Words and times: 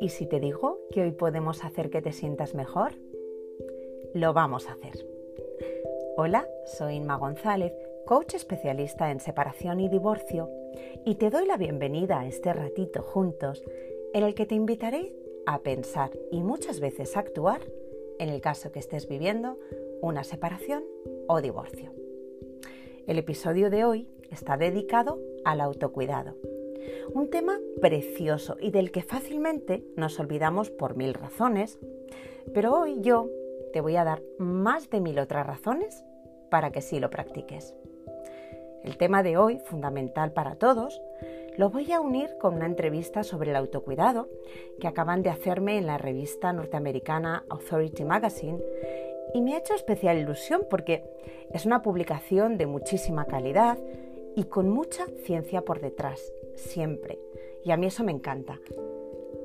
¿Y 0.00 0.08
si 0.08 0.26
te 0.26 0.40
digo 0.40 0.78
que 0.90 1.02
hoy 1.02 1.12
podemos 1.12 1.64
hacer 1.64 1.90
que 1.90 2.00
te 2.00 2.12
sientas 2.12 2.54
mejor? 2.54 2.92
Lo 4.14 4.32
vamos 4.32 4.68
a 4.68 4.72
hacer. 4.72 5.06
Hola, 6.16 6.48
soy 6.64 6.96
Inma 6.96 7.16
González, 7.16 7.72
coach 8.06 8.34
especialista 8.34 9.10
en 9.10 9.20
separación 9.20 9.80
y 9.80 9.88
divorcio, 9.88 10.48
y 11.04 11.16
te 11.16 11.30
doy 11.30 11.46
la 11.46 11.56
bienvenida 11.56 12.20
a 12.20 12.26
este 12.26 12.52
ratito 12.52 13.02
juntos 13.02 13.62
en 14.14 14.24
el 14.24 14.34
que 14.34 14.46
te 14.46 14.54
invitaré 14.54 15.14
a 15.46 15.60
pensar 15.60 16.10
y 16.30 16.42
muchas 16.42 16.80
veces 16.80 17.16
actuar 17.16 17.60
en 18.18 18.28
el 18.28 18.40
caso 18.40 18.72
que 18.72 18.78
estés 18.78 19.08
viviendo 19.08 19.58
una 20.00 20.24
separación 20.24 20.84
o 21.26 21.40
divorcio. 21.40 21.92
El 23.06 23.18
episodio 23.18 23.70
de 23.70 23.84
hoy 23.84 24.08
está 24.30 24.56
dedicado 24.56 25.18
al 25.44 25.60
autocuidado 25.60 26.36
un 27.14 27.30
tema 27.30 27.58
precioso 27.80 28.56
y 28.60 28.70
del 28.70 28.90
que 28.90 29.02
fácilmente 29.02 29.84
nos 29.96 30.18
olvidamos 30.20 30.70
por 30.70 30.96
mil 30.96 31.14
razones, 31.14 31.78
pero 32.54 32.74
hoy 32.74 33.00
yo 33.00 33.28
te 33.72 33.80
voy 33.80 33.96
a 33.96 34.04
dar 34.04 34.22
más 34.38 34.90
de 34.90 35.00
mil 35.00 35.18
otras 35.18 35.46
razones 35.46 36.04
para 36.50 36.70
que 36.70 36.80
sí 36.80 37.00
lo 37.00 37.10
practiques. 37.10 37.74
El 38.82 38.96
tema 38.96 39.22
de 39.22 39.36
hoy, 39.36 39.58
fundamental 39.58 40.32
para 40.32 40.56
todos, 40.56 41.00
lo 41.56 41.68
voy 41.68 41.92
a 41.92 42.00
unir 42.00 42.30
con 42.40 42.54
una 42.54 42.66
entrevista 42.66 43.22
sobre 43.22 43.50
el 43.50 43.56
autocuidado 43.56 44.28
que 44.80 44.88
acaban 44.88 45.22
de 45.22 45.30
hacerme 45.30 45.76
en 45.76 45.86
la 45.86 45.98
revista 45.98 46.52
norteamericana 46.52 47.44
Authority 47.50 48.04
Magazine 48.04 48.62
y 49.34 49.42
me 49.42 49.54
ha 49.54 49.58
hecho 49.58 49.74
especial 49.74 50.18
ilusión 50.18 50.62
porque 50.70 51.04
es 51.52 51.66
una 51.66 51.82
publicación 51.82 52.56
de 52.56 52.66
muchísima 52.66 53.26
calidad 53.26 53.78
y 54.36 54.44
con 54.44 54.68
mucha 54.68 55.06
ciencia 55.24 55.62
por 55.62 55.80
detrás 55.80 56.20
siempre. 56.54 57.18
Y 57.64 57.72
a 57.72 57.76
mí 57.76 57.86
eso 57.86 58.04
me 58.04 58.12
encanta. 58.12 58.58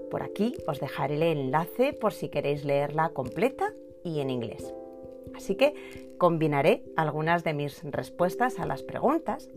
Por 0.10 0.24
aquí 0.24 0.56
os 0.68 0.80
dejaré 0.80 1.16
el 1.16 1.24
enlace 1.24 1.94
por 1.94 2.14
si 2.14 2.30
queréis 2.30 2.64
leerla 2.64 3.10
completa 3.10 3.74
y 4.04 4.20
en 4.20 4.30
inglés. 4.30 4.74
Así 5.36 5.56
que 5.56 5.74
combinaré 6.18 6.84
algunas 6.96 7.44
de 7.44 7.54
mis 7.54 7.84
respuestas 7.84 8.60
a 8.60 8.66
las 8.66 8.84
preguntas, 8.84 9.50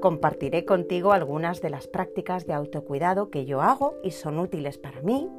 compartiré 0.00 0.64
contigo 0.64 1.12
algunas 1.12 1.60
de 1.60 1.70
las 1.70 1.86
prácticas 1.86 2.46
de 2.46 2.52
autocuidado 2.52 3.30
que 3.30 3.46
yo 3.46 3.62
hago 3.62 3.94
y 4.02 4.10
son 4.10 4.38
útiles 4.38 4.78
para 4.78 5.00
mí, 5.00 5.30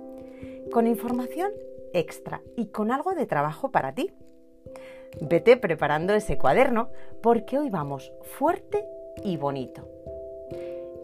con 0.72 0.88
información 0.88 1.52
extra 1.94 2.42
y 2.56 2.68
con 2.68 2.92
algo 2.92 3.14
de 3.14 3.26
trabajo 3.26 3.72
para 3.72 3.94
ti. 3.94 4.12
Vete 5.22 5.58
preparando 5.58 6.14
ese 6.14 6.38
cuaderno 6.38 6.90
porque 7.22 7.58
hoy 7.58 7.70
vamos 7.70 8.12
fuerte 8.23 8.86
y 9.23 9.38
bonito. 9.38 9.88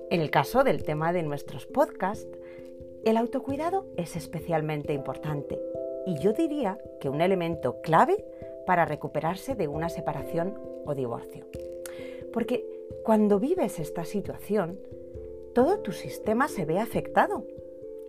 En 0.10 0.22
el 0.22 0.30
caso 0.30 0.64
del 0.64 0.84
tema 0.84 1.14
de 1.14 1.24
nuestros 1.24 1.66
podcasts, 1.66 2.38
el 3.04 3.18
autocuidado 3.18 3.86
es 3.98 4.16
especialmente 4.16 4.94
importante 4.94 5.60
y 6.06 6.20
yo 6.20 6.34
diría 6.34 6.80
que 7.00 7.10
un 7.10 7.22
elemento 7.22 7.82
clave 7.82 8.24
para 8.66 8.86
recuperarse 8.86 9.56
de 9.56 9.68
una 9.68 9.90
separación 9.90 10.58
o 10.86 10.96
divorcio. 10.96 11.46
Porque 12.32 12.66
cuando 13.04 13.40
vives 13.40 13.80
esta 13.80 14.06
situación, 14.06 14.80
todo 15.54 15.80
tu 15.80 15.92
sistema 15.92 16.48
se 16.48 16.66
ve 16.66 16.80
afectado 16.80 17.46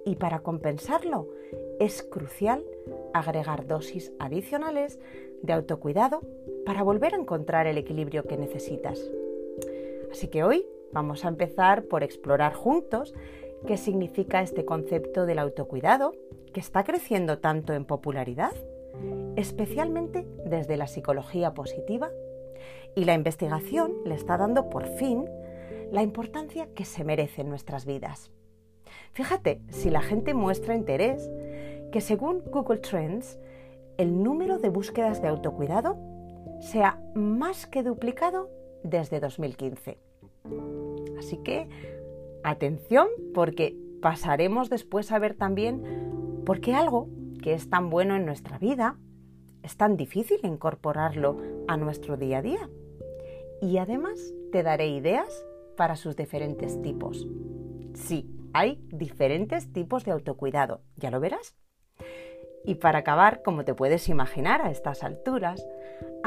y 0.05 0.17
para 0.17 0.41
compensarlo 0.41 1.29
es 1.81 2.03
crucial 2.03 2.65
agregar 3.13 3.67
dosis 3.67 4.13
adicionales 4.19 4.99
de 5.43 5.53
autocuidado 5.53 6.21
para 6.65 6.83
volver 6.83 7.15
a 7.15 7.19
encontrar 7.19 7.67
el 7.67 7.79
equilibrio 7.79 8.25
que 8.25 8.37
necesitas. 8.37 9.11
Así 10.15 10.29
que 10.29 10.45
hoy 10.45 10.65
Vamos 10.95 11.25
a 11.25 11.29
empezar 11.29 11.87
por 11.87 12.05
explorar 12.05 12.55
juntos 12.55 13.15
qué 13.67 13.77
significa 13.77 14.43
este 14.43 14.65
concepto 14.65 15.27
del 15.27 15.41
autocuidado 15.41 16.15
que 16.53 16.61
está 16.61 16.85
creciendo 16.85 17.41
tanto 17.41 17.73
en 17.73 17.85
popularidad, 17.85 18.53
especialmente 19.35 20.25
desde 20.47 20.77
la 20.77 20.87
psicología 20.87 21.53
positiva, 21.53 22.13
y 22.95 23.07
la 23.07 23.15
investigación 23.15 23.93
le 24.05 24.15
está 24.15 24.39
dando 24.39 24.71
por 24.71 24.87
fin 24.87 25.29
la 25.91 26.03
importancia 26.03 26.69
que 26.77 26.85
se 26.85 27.03
merece 27.03 27.41
en 27.41 27.49
nuestras 27.49 27.87
vidas. 27.87 28.31
Fíjate, 29.15 29.63
si 29.71 29.91
la 29.91 30.01
gente 30.01 30.33
muestra 30.33 30.77
interés, 30.77 31.29
que 31.91 32.01
según 32.01 32.45
Google 32.53 32.79
Trends, 32.79 33.41
el 33.99 34.23
número 34.23 34.61
de 34.61 34.69
búsquedas 34.69 35.21
de 35.21 35.27
autocuidado 35.27 35.99
se 36.61 36.85
ha 36.85 37.01
más 37.17 37.67
que 37.67 37.83
duplicado 37.83 38.49
desde 38.85 39.19
2015. 39.19 40.04
Así 41.19 41.39
que 41.39 41.69
atención 42.43 43.09
porque 43.33 43.77
pasaremos 44.03 44.69
después 44.71 45.11
a 45.13 45.19
ver 45.19 45.35
también 45.35 46.43
por 46.45 46.61
qué 46.61 46.75
algo 46.75 47.09
que 47.43 47.55
es 47.55 47.71
tan 47.71 47.91
bueno 47.91 48.17
en 48.17 48.27
nuestra 48.27 48.59
vida 48.59 48.99
es 49.63 49.77
tan 49.77 49.97
difícil 49.97 50.41
incorporarlo 50.43 51.39
a 51.67 51.77
nuestro 51.77 52.17
día 52.17 52.39
a 52.39 52.43
día. 52.43 52.69
Y 53.63 53.79
además 53.79 54.35
te 54.53 54.63
daré 54.63 54.89
ideas 54.89 55.47
para 55.77 55.97
sus 55.97 56.17
diferentes 56.17 56.81
tipos. 56.83 57.27
Sí, 57.95 58.31
hay 58.53 58.79
diferentes 58.91 59.73
tipos 59.73 60.05
de 60.05 60.13
autocuidado, 60.13 60.83
ya 60.97 61.11
lo 61.11 61.21
verás. 61.21 61.57
Y 62.65 62.77
para 62.77 63.01
acabar, 63.01 63.43
como 63.43 63.65
te 63.65 63.75
puedes 63.75 64.09
imaginar 64.09 64.61
a 64.63 64.71
estas 64.71 65.03
alturas, 65.03 65.67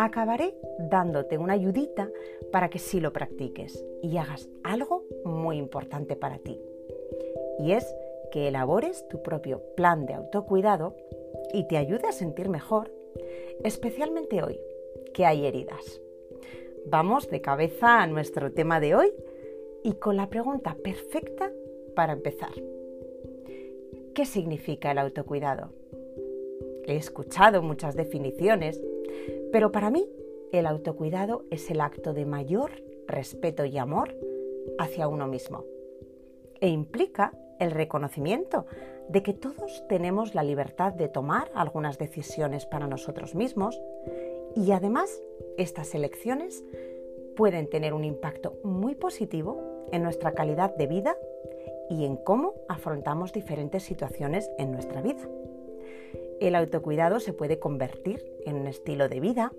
acabaré 0.05 0.53
dándote 0.77 1.37
una 1.37 1.53
ayudita 1.53 2.09
para 2.51 2.69
que 2.69 2.79
sí 2.79 2.99
lo 2.99 3.11
practiques 3.11 3.83
y 4.03 4.17
hagas 4.17 4.47
algo 4.63 5.03
muy 5.25 5.57
importante 5.57 6.15
para 6.15 6.37
ti. 6.37 6.61
Y 7.59 7.71
es 7.71 7.93
que 8.31 8.47
elabores 8.47 9.07
tu 9.07 9.23
propio 9.23 9.61
plan 9.75 10.05
de 10.05 10.13
autocuidado 10.13 10.95
y 11.51 11.67
te 11.67 11.77
ayude 11.77 12.07
a 12.07 12.11
sentir 12.11 12.47
mejor, 12.47 12.91
especialmente 13.63 14.43
hoy, 14.43 14.59
que 15.13 15.25
hay 15.25 15.45
heridas. 15.45 15.99
Vamos 16.85 17.29
de 17.29 17.41
cabeza 17.41 18.01
a 18.01 18.07
nuestro 18.07 18.51
tema 18.51 18.79
de 18.79 18.95
hoy 18.95 19.11
y 19.83 19.93
con 19.93 20.15
la 20.15 20.29
pregunta 20.29 20.77
perfecta 20.83 21.51
para 21.95 22.13
empezar. 22.13 22.53
¿Qué 24.13 24.25
significa 24.25 24.91
el 24.91 24.99
autocuidado? 24.99 25.69
He 26.85 26.95
escuchado 26.95 27.61
muchas 27.61 27.95
definiciones, 27.95 28.81
pero 29.51 29.71
para 29.71 29.89
mí 29.89 30.09
el 30.51 30.65
autocuidado 30.65 31.45
es 31.51 31.69
el 31.69 31.81
acto 31.81 32.13
de 32.13 32.25
mayor 32.25 32.71
respeto 33.07 33.65
y 33.65 33.77
amor 33.77 34.15
hacia 34.77 35.07
uno 35.07 35.27
mismo. 35.27 35.65
E 36.59 36.69
implica 36.69 37.33
el 37.59 37.71
reconocimiento 37.71 38.65
de 39.09 39.23
que 39.23 39.33
todos 39.33 39.83
tenemos 39.87 40.35
la 40.35 40.43
libertad 40.43 40.93
de 40.93 41.07
tomar 41.07 41.49
algunas 41.53 41.97
decisiones 41.97 42.65
para 42.65 42.87
nosotros 42.87 43.35
mismos 43.35 43.81
y 44.55 44.71
además 44.71 45.21
estas 45.57 45.95
elecciones 45.95 46.63
pueden 47.35 47.69
tener 47.69 47.93
un 47.93 48.03
impacto 48.03 48.57
muy 48.63 48.95
positivo 48.95 49.85
en 49.91 50.03
nuestra 50.03 50.33
calidad 50.33 50.75
de 50.75 50.87
vida 50.87 51.15
y 51.89 52.05
en 52.05 52.17
cómo 52.17 52.55
afrontamos 52.67 53.31
diferentes 53.31 53.83
situaciones 53.83 54.51
en 54.57 54.71
nuestra 54.71 55.01
vida. 55.01 55.21
El 56.39 56.55
autocuidado 56.55 57.19
se 57.19 57.33
puede 57.33 57.59
convertir 57.59 58.23
en 58.45 58.55
un 58.55 58.67
estilo 58.67 59.09
de 59.09 59.19
vida 59.19 59.51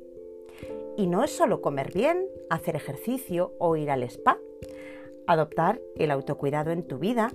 y 0.97 1.07
no 1.07 1.25
es 1.25 1.31
solo 1.31 1.61
comer 1.61 1.93
bien, 1.93 2.27
hacer 2.51 2.77
ejercicio 2.77 3.53
o 3.59 3.77
ir 3.77 3.91
al 3.91 4.03
spa. 4.05 4.39
Adoptar 5.27 5.81
el 5.97 6.11
autocuidado 6.11 6.71
en 6.71 6.83
tu 6.83 6.99
vida 6.99 7.31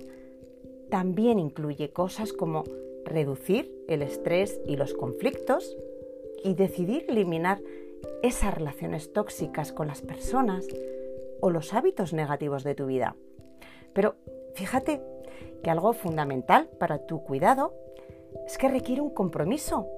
también 0.90 1.38
incluye 1.38 1.90
cosas 1.90 2.32
como 2.32 2.64
reducir 3.04 3.70
el 3.88 4.02
estrés 4.02 4.60
y 4.66 4.76
los 4.76 4.94
conflictos 4.94 5.76
y 6.42 6.54
decidir 6.54 7.06
eliminar 7.08 7.60
esas 8.22 8.54
relaciones 8.54 9.12
tóxicas 9.12 9.72
con 9.72 9.88
las 9.88 10.02
personas 10.02 10.66
o 11.40 11.50
los 11.50 11.74
hábitos 11.74 12.12
negativos 12.12 12.64
de 12.64 12.74
tu 12.74 12.86
vida. 12.86 13.16
Pero 13.92 14.16
fíjate 14.54 15.00
que 15.62 15.70
algo 15.70 15.92
fundamental 15.92 16.68
para 16.78 17.06
tu 17.06 17.22
cuidado 17.24 17.74
es 18.46 18.58
que 18.58 18.68
requiere 18.68 19.00
un 19.00 19.10
compromiso 19.10 19.88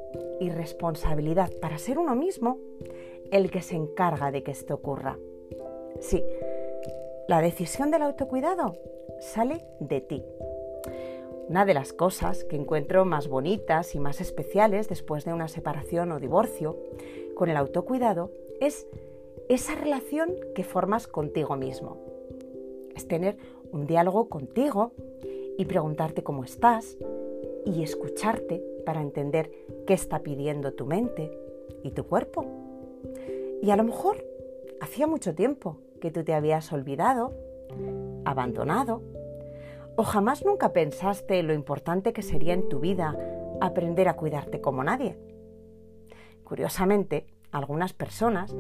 y 0.41 0.51
responsabilidad 0.51 1.51
para 1.61 1.79
ser 1.79 1.99
uno 1.99 2.15
mismo 2.15 2.59
el 3.31 3.51
que 3.51 3.63
se 3.63 3.77
encarga 3.77 4.31
de 4.31 4.43
que 4.43 4.53
esto 4.53 4.75
ocurra. 4.75 5.19
Sí, 6.01 6.23
la 7.29 7.41
decisión 7.41 7.91
del 7.91 8.03
autocuidado 8.03 8.75
sale 9.21 9.65
de 9.81 10.01
ti. 10.01 10.25
Una 11.49 11.65
de 11.65 11.75
las 11.75 11.93
cosas 11.93 12.45
que 12.45 12.57
encuentro 12.57 13.05
más 13.05 13.29
bonitas 13.29 13.95
y 13.95 14.01
más 14.01 14.21
especiales 14.21 14.89
después 14.89 15.25
de 15.25 15.33
una 15.33 15.49
separación 15.49 16.13
o 16.13 16.19
divorcio 16.19 16.77
con 17.35 17.49
el 17.49 17.57
autocuidado 17.57 18.31
es 18.61 18.87
esa 19.49 19.75
relación 19.75 20.35
que 20.55 20.65
formas 20.65 21.07
contigo 21.07 21.57
mismo. 21.57 21.99
Es 22.95 23.07
tener 23.07 23.37
un 23.73 23.87
diálogo 23.87 24.29
contigo 24.29 24.93
y 25.59 25.65
preguntarte 25.67 26.23
cómo 26.23 26.45
estás, 26.45 26.97
y 27.67 27.83
escucharte 27.83 28.63
para 28.87 29.03
entender 29.03 29.51
qué 29.87 29.93
está 29.93 30.21
pidiendo 30.21 30.73
tu 30.73 30.87
mente 30.87 31.37
y 31.83 31.91
tu 31.91 32.05
cuerpo. 32.05 32.47
Y 33.61 33.71
a 33.71 33.77
lo 33.77 33.85
mejor 33.85 34.25
hacía 34.81 35.07
mucho 35.07 35.35
tiempo 35.35 35.79
que 36.01 36.11
tú 36.11 36.23
te 36.25 36.33
habías 36.33 36.73
olvidado, 36.73 37.35
abandonado, 38.25 39.03
o 39.97 40.05
jamás 40.05 40.45
nunca 40.45 40.73
pensaste 40.73 41.43
lo 41.43 41.53
importante 41.53 42.13
que 42.13 42.23
sería 42.23 42.55
en 42.55 42.69
tu 42.69 42.81
vida 42.81 43.17
aprender 43.61 44.09
a 44.09 44.17
cuidarte 44.17 44.61
como 44.61 44.85
nadie. 44.85 45.19
Curiosamente, 46.45 47.27
a 47.51 47.59
algunas 47.59 47.93
personas 47.93 48.55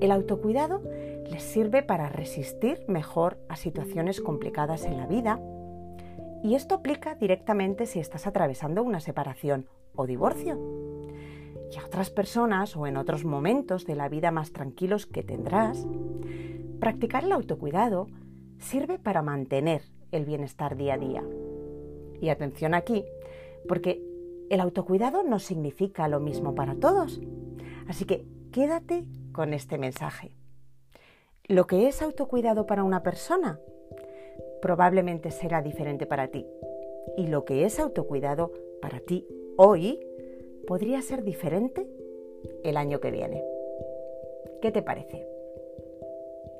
el 0.00 0.12
autocuidado 0.12 0.82
les 1.30 1.42
sirve 1.42 1.82
para 1.82 2.08
resistir 2.08 2.84
mejor 2.86 3.38
a 3.48 3.56
situaciones 3.56 4.20
complicadas 4.20 4.84
en 4.84 4.98
la 4.98 5.06
vida 5.06 5.40
y 6.42 6.54
esto 6.54 6.74
aplica 6.74 7.14
directamente 7.14 7.86
si 7.86 8.00
estás 8.00 8.26
atravesando 8.26 8.82
una 8.82 9.00
separación 9.00 9.68
o 9.94 10.06
divorcio. 10.06 10.58
Y 11.70 11.78
a 11.78 11.86
otras 11.86 12.10
personas 12.10 12.76
o 12.76 12.86
en 12.86 12.96
otros 12.96 13.24
momentos 13.24 13.86
de 13.86 13.96
la 13.96 14.08
vida 14.08 14.30
más 14.30 14.52
tranquilos 14.52 15.06
que 15.06 15.22
tendrás, 15.22 15.86
practicar 16.80 17.24
el 17.24 17.32
autocuidado 17.32 18.08
sirve 18.58 18.98
para 18.98 19.22
mantener 19.22 19.82
el 20.10 20.24
bienestar 20.24 20.76
día 20.76 20.94
a 20.94 20.98
día. 20.98 21.24
Y 22.20 22.28
atención 22.28 22.74
aquí, 22.74 23.04
porque 23.68 24.02
el 24.50 24.60
autocuidado 24.60 25.22
no 25.22 25.38
significa 25.38 26.08
lo 26.08 26.20
mismo 26.20 26.54
para 26.54 26.74
todos. 26.74 27.20
Así 27.88 28.04
que 28.04 28.26
quédate 28.52 29.06
con 29.32 29.54
este 29.54 29.78
mensaje. 29.78 30.36
Lo 31.44 31.66
que 31.66 31.88
es 31.88 32.02
autocuidado 32.02 32.66
para 32.66 32.84
una 32.84 33.02
persona 33.02 33.58
probablemente 34.62 35.32
será 35.32 35.60
diferente 35.60 36.06
para 36.06 36.28
ti. 36.28 36.46
Y 37.18 37.26
lo 37.26 37.44
que 37.44 37.66
es 37.66 37.78
autocuidado 37.78 38.52
para 38.80 39.00
ti 39.00 39.26
hoy 39.56 40.00
podría 40.66 41.02
ser 41.02 41.24
diferente 41.24 41.86
el 42.62 42.76
año 42.76 43.00
que 43.00 43.10
viene. 43.10 43.44
¿Qué 44.62 44.70
te 44.70 44.80
parece? 44.80 45.26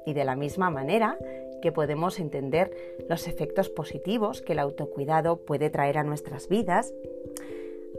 Y 0.05 0.13
de 0.13 0.25
la 0.25 0.35
misma 0.35 0.69
manera 0.69 1.17
que 1.63 1.71
podemos 1.71 2.19
entender 2.19 2.73
los 3.09 3.29
efectos 3.29 3.71
positivos 3.71 4.43
que 4.43 4.55
el 4.55 4.59
autocuidado 4.59 5.37
puede 5.37 5.71
traer 5.71 5.97
a 5.97 6.03
nuestras 6.03 6.49
vidas, 6.49 6.93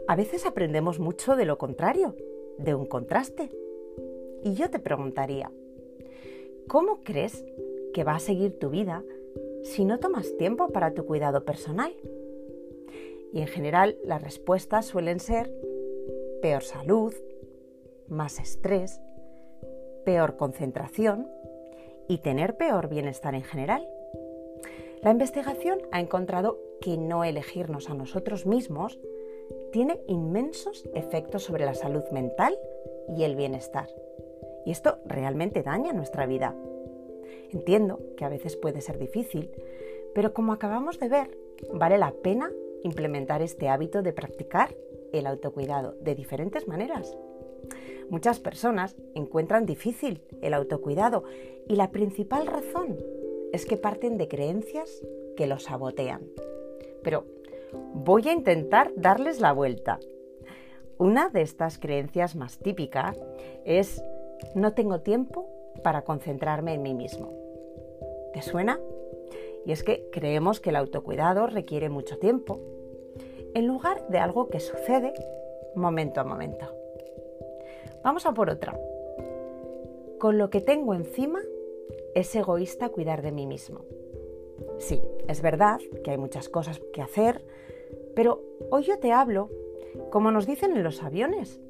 a 0.06 0.16
veces 0.16 0.44
aprendemos 0.44 1.00
mucho 1.00 1.34
de 1.34 1.46
lo 1.46 1.56
contrario, 1.56 2.14
de 2.58 2.74
un 2.74 2.84
contraste. 2.84 3.48
Y 4.44 4.52
yo 4.52 4.68
te 4.68 4.78
preguntaría, 4.78 5.50
¿cómo 6.68 7.02
crees 7.02 7.42
que 7.94 8.04
va 8.04 8.16
a 8.16 8.20
seguir 8.20 8.58
tu 8.58 8.68
vida 8.68 9.02
si 9.64 9.84
no 9.84 9.98
tomas 9.98 10.36
tiempo 10.36 10.68
para 10.68 10.94
tu 10.94 11.04
cuidado 11.04 11.44
personal? 11.44 11.92
Y 13.32 13.40
en 13.40 13.48
general 13.48 13.96
las 14.04 14.22
respuestas 14.22 14.86
suelen 14.86 15.18
ser 15.18 15.50
peor 16.40 16.62
salud, 16.62 17.12
más 18.06 18.38
estrés, 18.38 19.00
peor 20.04 20.36
concentración 20.36 21.28
y 22.06 22.18
tener 22.18 22.56
peor 22.56 22.88
bienestar 22.88 23.34
en 23.34 23.42
general. 23.42 23.88
La 25.02 25.10
investigación 25.10 25.80
ha 25.90 26.00
encontrado 26.00 26.58
que 26.80 26.96
no 26.96 27.24
elegirnos 27.24 27.90
a 27.90 27.94
nosotros 27.94 28.46
mismos 28.46 29.00
tiene 29.72 30.00
inmensos 30.06 30.88
efectos 30.94 31.42
sobre 31.42 31.64
la 31.64 31.74
salud 31.74 32.04
mental 32.12 32.56
y 33.08 33.24
el 33.24 33.34
bienestar. 33.34 33.88
Y 34.64 34.70
esto 34.70 34.98
realmente 35.04 35.62
daña 35.62 35.92
nuestra 35.92 36.26
vida. 36.26 36.54
Entiendo 37.54 38.00
que 38.16 38.24
a 38.24 38.28
veces 38.28 38.56
puede 38.56 38.80
ser 38.80 38.98
difícil, 38.98 39.48
pero 40.12 40.34
como 40.34 40.52
acabamos 40.52 40.98
de 40.98 41.08
ver, 41.08 41.38
vale 41.72 41.98
la 41.98 42.10
pena 42.10 42.50
implementar 42.82 43.42
este 43.42 43.68
hábito 43.68 44.02
de 44.02 44.12
practicar 44.12 44.74
el 45.12 45.24
autocuidado 45.28 45.94
de 46.00 46.16
diferentes 46.16 46.66
maneras. 46.66 47.16
Muchas 48.10 48.40
personas 48.40 48.96
encuentran 49.14 49.66
difícil 49.66 50.20
el 50.42 50.52
autocuidado 50.52 51.22
y 51.68 51.76
la 51.76 51.92
principal 51.92 52.48
razón 52.48 52.98
es 53.52 53.66
que 53.66 53.76
parten 53.76 54.18
de 54.18 54.26
creencias 54.26 54.90
que 55.36 55.46
los 55.46 55.62
sabotean. 55.62 56.22
Pero 57.04 57.24
voy 57.94 58.28
a 58.28 58.32
intentar 58.32 58.90
darles 58.96 59.40
la 59.40 59.52
vuelta. 59.52 60.00
Una 60.98 61.28
de 61.28 61.42
estas 61.42 61.78
creencias 61.78 62.34
más 62.34 62.58
típicas 62.58 63.16
es 63.64 64.02
no 64.56 64.74
tengo 64.74 65.02
tiempo 65.02 65.48
para 65.84 66.02
concentrarme 66.02 66.74
en 66.74 66.82
mí 66.82 66.94
mismo. 66.94 67.43
¿Te 68.34 68.42
suena? 68.42 68.80
Y 69.64 69.70
es 69.70 69.84
que 69.84 70.10
creemos 70.10 70.60
que 70.60 70.70
el 70.70 70.76
autocuidado 70.76 71.46
requiere 71.46 71.88
mucho 71.88 72.18
tiempo, 72.18 72.60
en 73.54 73.68
lugar 73.68 74.06
de 74.08 74.18
algo 74.18 74.48
que 74.48 74.58
sucede 74.58 75.14
momento 75.76 76.20
a 76.20 76.24
momento. 76.24 76.66
Vamos 78.02 78.26
a 78.26 78.34
por 78.34 78.50
otra. 78.50 78.78
Con 80.18 80.36
lo 80.36 80.50
que 80.50 80.60
tengo 80.60 80.94
encima 80.94 81.40
es 82.14 82.34
egoísta 82.34 82.88
cuidar 82.88 83.22
de 83.22 83.30
mí 83.30 83.46
mismo. 83.46 83.84
Sí, 84.78 85.00
es 85.28 85.40
verdad 85.40 85.78
que 86.02 86.10
hay 86.10 86.18
muchas 86.18 86.48
cosas 86.48 86.80
que 86.92 87.02
hacer, 87.02 87.44
pero 88.16 88.42
hoy 88.70 88.82
yo 88.82 88.98
te 88.98 89.12
hablo, 89.12 89.48
como 90.10 90.32
nos 90.32 90.46
dicen 90.46 90.76
en 90.76 90.82
los 90.82 91.02
aviones, 91.02 91.60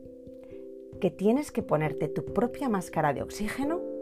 que 0.98 1.10
tienes 1.10 1.52
que 1.52 1.62
ponerte 1.62 2.08
tu 2.08 2.24
propia 2.24 2.70
máscara 2.70 3.12
de 3.12 3.22
oxígeno 3.22 3.93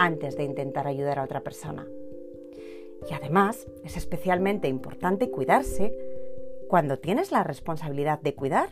antes 0.00 0.34
de 0.34 0.44
intentar 0.44 0.86
ayudar 0.86 1.18
a 1.18 1.24
otra 1.24 1.42
persona. 1.42 1.86
Y 3.08 3.12
además 3.12 3.68
es 3.84 3.98
especialmente 3.98 4.66
importante 4.66 5.30
cuidarse 5.30 5.94
cuando 6.68 6.98
tienes 6.98 7.32
la 7.32 7.44
responsabilidad 7.44 8.18
de 8.18 8.34
cuidar, 8.34 8.70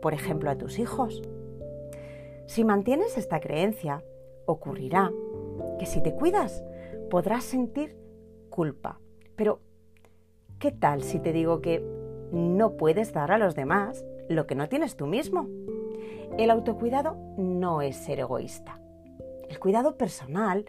por 0.00 0.14
ejemplo, 0.14 0.50
a 0.50 0.56
tus 0.56 0.78
hijos. 0.78 1.20
Si 2.46 2.64
mantienes 2.64 3.18
esta 3.18 3.40
creencia, 3.40 4.02
ocurrirá 4.46 5.12
que 5.78 5.84
si 5.84 6.02
te 6.02 6.14
cuidas 6.14 6.64
podrás 7.10 7.44
sentir 7.44 7.98
culpa. 8.48 9.00
Pero, 9.36 9.60
¿qué 10.58 10.72
tal 10.72 11.02
si 11.02 11.20
te 11.20 11.34
digo 11.34 11.60
que 11.60 11.84
no 12.32 12.78
puedes 12.78 13.12
dar 13.12 13.32
a 13.32 13.38
los 13.38 13.54
demás 13.54 14.02
lo 14.30 14.46
que 14.46 14.54
no 14.54 14.70
tienes 14.70 14.96
tú 14.96 15.06
mismo? 15.06 15.46
El 16.38 16.50
autocuidado 16.50 17.18
no 17.36 17.82
es 17.82 17.96
ser 17.96 18.20
egoísta. 18.20 18.80
El 19.48 19.58
cuidado 19.58 19.96
personal 19.96 20.66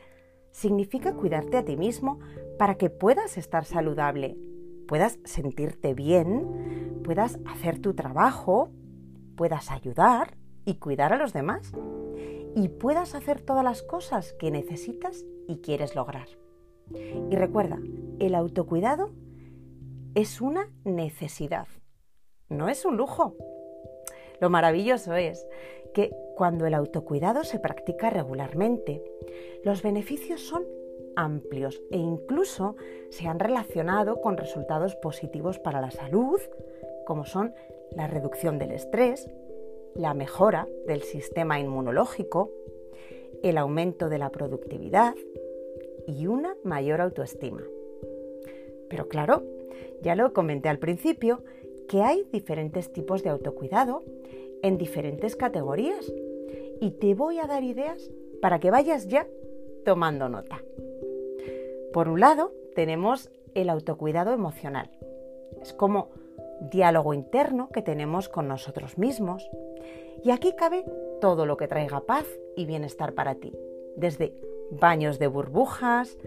significa 0.51 1.13
cuidarte 1.13 1.57
a 1.57 1.65
ti 1.65 1.77
mismo 1.77 2.19
para 2.57 2.75
que 2.75 2.89
puedas 2.89 3.37
estar 3.37 3.65
saludable, 3.65 4.37
puedas 4.87 5.19
sentirte 5.23 5.93
bien, 5.93 7.01
puedas 7.03 7.39
hacer 7.45 7.79
tu 7.79 7.93
trabajo, 7.93 8.71
puedas 9.35 9.71
ayudar 9.71 10.37
y 10.65 10.75
cuidar 10.75 11.13
a 11.13 11.17
los 11.17 11.33
demás 11.33 11.71
y 12.55 12.67
puedas 12.67 13.15
hacer 13.15 13.41
todas 13.41 13.63
las 13.63 13.83
cosas 13.83 14.33
que 14.33 14.51
necesitas 14.51 15.25
y 15.47 15.57
quieres 15.57 15.95
lograr. 15.95 16.27
Y 17.29 17.35
recuerda, 17.35 17.79
el 18.19 18.35
autocuidado 18.35 19.11
es 20.15 20.41
una 20.41 20.69
necesidad, 20.83 21.67
no 22.49 22.67
es 22.67 22.85
un 22.85 22.97
lujo. 22.97 23.35
Lo 24.41 24.49
maravilloso 24.49 25.15
es 25.15 25.45
que 25.93 26.11
cuando 26.35 26.65
el 26.65 26.73
autocuidado 26.73 27.43
se 27.43 27.59
practica 27.59 28.09
regularmente, 28.09 29.03
los 29.63 29.81
beneficios 29.81 30.41
son 30.41 30.65
amplios 31.15 31.81
e 31.91 31.97
incluso 31.97 32.75
se 33.09 33.27
han 33.27 33.39
relacionado 33.39 34.21
con 34.21 34.37
resultados 34.37 34.95
positivos 34.95 35.59
para 35.59 35.81
la 35.81 35.91
salud, 35.91 36.39
como 37.05 37.25
son 37.25 37.53
la 37.91 38.07
reducción 38.07 38.57
del 38.57 38.71
estrés, 38.71 39.29
la 39.95 40.13
mejora 40.13 40.67
del 40.87 41.01
sistema 41.01 41.59
inmunológico, 41.59 42.51
el 43.43 43.57
aumento 43.57 44.09
de 44.09 44.17
la 44.17 44.29
productividad 44.29 45.15
y 46.07 46.27
una 46.27 46.55
mayor 46.63 47.01
autoestima. 47.01 47.63
Pero 48.89 49.07
claro, 49.07 49.43
ya 50.01 50.15
lo 50.15 50.33
comenté 50.33 50.69
al 50.69 50.79
principio, 50.79 51.43
que 51.87 52.01
hay 52.01 52.25
diferentes 52.31 52.93
tipos 52.93 53.23
de 53.23 53.29
autocuidado 53.29 54.03
en 54.61 54.77
diferentes 54.77 55.35
categorías 55.35 56.11
y 56.81 56.91
te 56.91 57.13
voy 57.13 57.39
a 57.39 57.47
dar 57.47 57.63
ideas 57.63 58.09
para 58.41 58.59
que 58.59 58.71
vayas 58.71 59.07
ya 59.07 59.27
tomando 59.85 60.29
nota. 60.29 60.61
Por 61.93 62.07
un 62.07 62.19
lado, 62.19 62.53
tenemos 62.75 63.29
el 63.55 63.69
autocuidado 63.69 64.33
emocional. 64.33 64.89
Es 65.61 65.73
como 65.73 66.09
diálogo 66.59 67.13
interno 67.13 67.69
que 67.69 67.81
tenemos 67.81 68.29
con 68.29 68.47
nosotros 68.47 68.97
mismos. 68.97 69.49
Y 70.23 70.31
aquí 70.31 70.53
cabe 70.53 70.85
todo 71.21 71.45
lo 71.45 71.57
que 71.57 71.67
traiga 71.67 72.01
paz 72.01 72.25
y 72.55 72.65
bienestar 72.65 73.13
para 73.13 73.35
ti, 73.35 73.57
desde 73.95 74.33
baños 74.71 75.19
de 75.19 75.27
burbujas, 75.27 76.17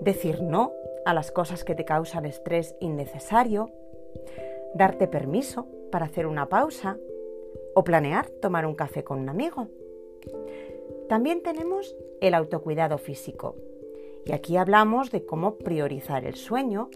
decir 0.00 0.42
no 0.42 0.72
a 1.04 1.14
las 1.14 1.30
cosas 1.30 1.64
que 1.64 1.74
te 1.74 1.84
causan 1.84 2.24
estrés 2.24 2.74
innecesario, 2.80 3.70
darte 4.74 5.06
permiso 5.06 5.66
para 5.92 6.06
hacer 6.06 6.26
una 6.26 6.48
pausa 6.48 6.98
o 7.74 7.84
planear 7.84 8.28
tomar 8.40 8.66
un 8.66 8.74
café 8.74 9.04
con 9.04 9.18
un 9.18 9.28
amigo. 9.28 9.68
También 11.08 11.42
tenemos 11.42 11.94
el 12.20 12.34
autocuidado 12.34 12.98
físico. 12.98 13.56
Y 14.24 14.32
aquí 14.32 14.56
hablamos 14.56 15.10
de 15.10 15.26
cómo 15.26 15.58
priorizar 15.58 16.24
el 16.24 16.34
sueño, 16.34 16.88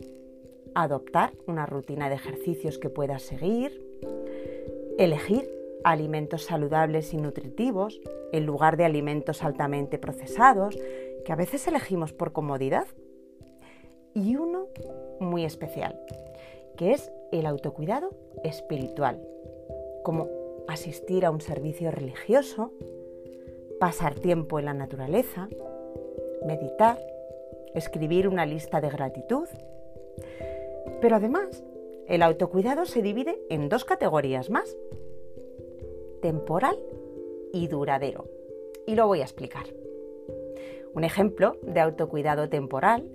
adoptar 0.74 1.32
una 1.46 1.66
rutina 1.66 2.08
de 2.08 2.14
ejercicios 2.14 2.78
que 2.78 2.88
puedas 2.88 3.22
seguir, 3.22 3.84
elegir 4.98 5.50
alimentos 5.84 6.44
saludables 6.44 7.12
y 7.12 7.18
nutritivos 7.18 8.00
en 8.32 8.46
lugar 8.46 8.76
de 8.76 8.84
alimentos 8.84 9.44
altamente 9.44 9.98
procesados 9.98 10.76
que 11.24 11.32
a 11.32 11.36
veces 11.36 11.66
elegimos 11.68 12.12
por 12.12 12.32
comodidad 12.32 12.86
y 14.14 14.36
uno 14.36 14.66
muy 15.20 15.44
especial, 15.44 16.00
que 16.76 16.92
es 16.92 17.12
el 17.30 17.46
autocuidado 17.46 18.10
espiritual, 18.42 19.20
como 20.02 20.37
asistir 20.68 21.24
a 21.24 21.30
un 21.30 21.40
servicio 21.40 21.90
religioso, 21.90 22.72
pasar 23.80 24.14
tiempo 24.14 24.58
en 24.58 24.66
la 24.66 24.74
naturaleza, 24.74 25.48
meditar, 26.46 26.98
escribir 27.74 28.28
una 28.28 28.46
lista 28.46 28.80
de 28.80 28.90
gratitud. 28.90 29.48
Pero 31.00 31.16
además, 31.16 31.64
el 32.06 32.22
autocuidado 32.22 32.86
se 32.86 33.02
divide 33.02 33.40
en 33.48 33.68
dos 33.68 33.84
categorías 33.84 34.50
más, 34.50 34.76
temporal 36.20 36.76
y 37.52 37.66
duradero. 37.68 38.26
Y 38.86 38.94
lo 38.94 39.06
voy 39.06 39.20
a 39.20 39.24
explicar. 39.24 39.66
Un 40.94 41.04
ejemplo 41.04 41.56
de 41.62 41.80
autocuidado 41.80 42.48
temporal 42.48 43.08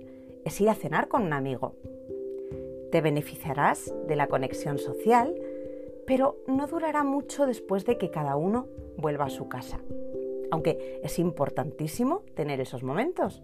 es 0.44 0.60
ir 0.60 0.68
a 0.68 0.74
cenar 0.74 1.08
con 1.08 1.22
un 1.22 1.32
amigo. 1.32 1.74
Te 2.90 3.00
beneficiarás 3.00 3.92
de 4.06 4.16
la 4.16 4.28
conexión 4.28 4.78
social, 4.78 5.34
pero 6.06 6.36
no 6.46 6.66
durará 6.66 7.02
mucho 7.04 7.46
después 7.46 7.84
de 7.84 7.98
que 7.98 8.10
cada 8.10 8.36
uno 8.36 8.66
vuelva 8.96 9.26
a 9.26 9.30
su 9.30 9.48
casa. 9.48 9.80
Aunque 10.50 11.00
es 11.02 11.18
importantísimo 11.18 12.22
tener 12.34 12.60
esos 12.60 12.82
momentos. 12.82 13.42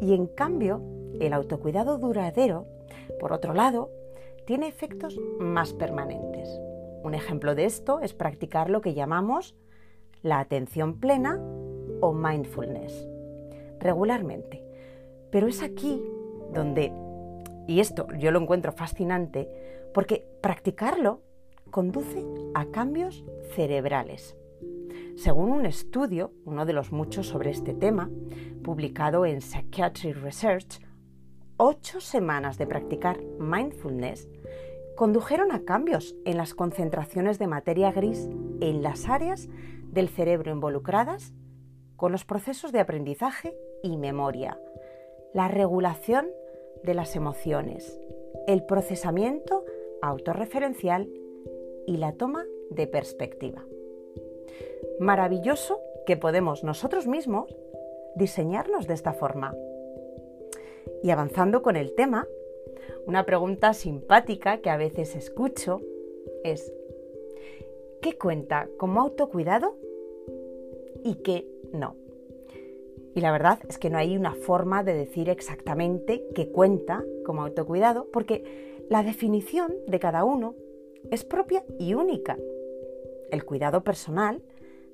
Y 0.00 0.14
en 0.14 0.26
cambio, 0.26 0.82
el 1.20 1.32
autocuidado 1.32 1.98
duradero, 1.98 2.66
por 3.18 3.32
otro 3.32 3.54
lado, 3.54 3.90
tiene 4.46 4.68
efectos 4.68 5.18
más 5.38 5.72
permanentes. 5.72 6.48
Un 7.02 7.14
ejemplo 7.14 7.54
de 7.54 7.64
esto 7.64 8.00
es 8.00 8.14
practicar 8.14 8.68
lo 8.68 8.80
que 8.80 8.94
llamamos 8.94 9.54
la 10.22 10.40
atención 10.40 10.98
plena 10.98 11.40
o 12.00 12.12
mindfulness 12.12 13.08
regularmente. 13.80 14.62
Pero 15.30 15.46
es 15.46 15.62
aquí 15.62 16.02
donde, 16.52 16.92
y 17.66 17.80
esto 17.80 18.06
yo 18.18 18.30
lo 18.30 18.40
encuentro 18.40 18.72
fascinante, 18.72 19.48
porque 19.92 20.26
practicarlo 20.40 21.20
conduce 21.70 22.24
a 22.54 22.66
cambios 22.66 23.24
cerebrales. 23.54 24.36
Según 25.16 25.50
un 25.50 25.66
estudio, 25.66 26.32
uno 26.44 26.66
de 26.66 26.72
los 26.72 26.92
muchos 26.92 27.26
sobre 27.26 27.50
este 27.50 27.74
tema, 27.74 28.10
publicado 28.62 29.24
en 29.26 29.40
Psychiatry 29.40 30.12
Research, 30.12 30.80
ocho 31.56 32.00
semanas 32.00 32.58
de 32.58 32.66
practicar 32.66 33.18
mindfulness 33.38 34.28
condujeron 34.96 35.52
a 35.52 35.64
cambios 35.64 36.14
en 36.24 36.36
las 36.36 36.54
concentraciones 36.54 37.38
de 37.38 37.46
materia 37.46 37.92
gris 37.92 38.28
en 38.60 38.82
las 38.82 39.08
áreas 39.08 39.48
del 39.84 40.08
cerebro 40.08 40.50
involucradas 40.50 41.32
con 41.96 42.12
los 42.12 42.24
procesos 42.24 42.72
de 42.72 42.80
aprendizaje 42.80 43.56
y 43.82 43.96
memoria, 43.96 44.58
la 45.32 45.48
regulación 45.48 46.26
de 46.82 46.94
las 46.94 47.16
emociones, 47.16 47.98
el 48.46 48.64
procesamiento 48.64 49.64
autorreferencial 50.02 51.08
y 51.86 51.96
la 51.96 52.12
toma 52.12 52.44
de 52.70 52.86
perspectiva. 52.86 53.64
Maravilloso 54.98 55.80
que 56.06 56.16
podemos 56.16 56.64
nosotros 56.64 57.06
mismos 57.06 57.54
diseñarnos 58.14 58.86
de 58.86 58.94
esta 58.94 59.12
forma. 59.12 59.54
Y 61.02 61.10
avanzando 61.10 61.62
con 61.62 61.76
el 61.76 61.94
tema, 61.94 62.26
una 63.06 63.24
pregunta 63.24 63.74
simpática 63.74 64.58
que 64.58 64.70
a 64.70 64.76
veces 64.76 65.14
escucho 65.14 65.80
es, 66.44 66.72
¿qué 68.00 68.16
cuenta 68.16 68.68
como 68.78 69.00
autocuidado 69.00 69.76
y 71.04 71.16
qué 71.16 71.46
no? 71.72 71.96
Y 73.14 73.20
la 73.20 73.32
verdad 73.32 73.58
es 73.68 73.78
que 73.78 73.90
no 73.90 73.98
hay 73.98 74.16
una 74.16 74.34
forma 74.34 74.82
de 74.84 74.94
decir 74.94 75.30
exactamente 75.30 76.24
qué 76.34 76.50
cuenta 76.50 77.04
como 77.24 77.42
autocuidado, 77.42 78.08
porque 78.12 78.84
la 78.88 79.02
definición 79.02 79.74
de 79.86 79.98
cada 79.98 80.24
uno 80.24 80.54
es 81.10 81.24
propia 81.24 81.64
y 81.78 81.94
única. 81.94 82.36
El 83.30 83.44
cuidado 83.44 83.82
personal 83.82 84.42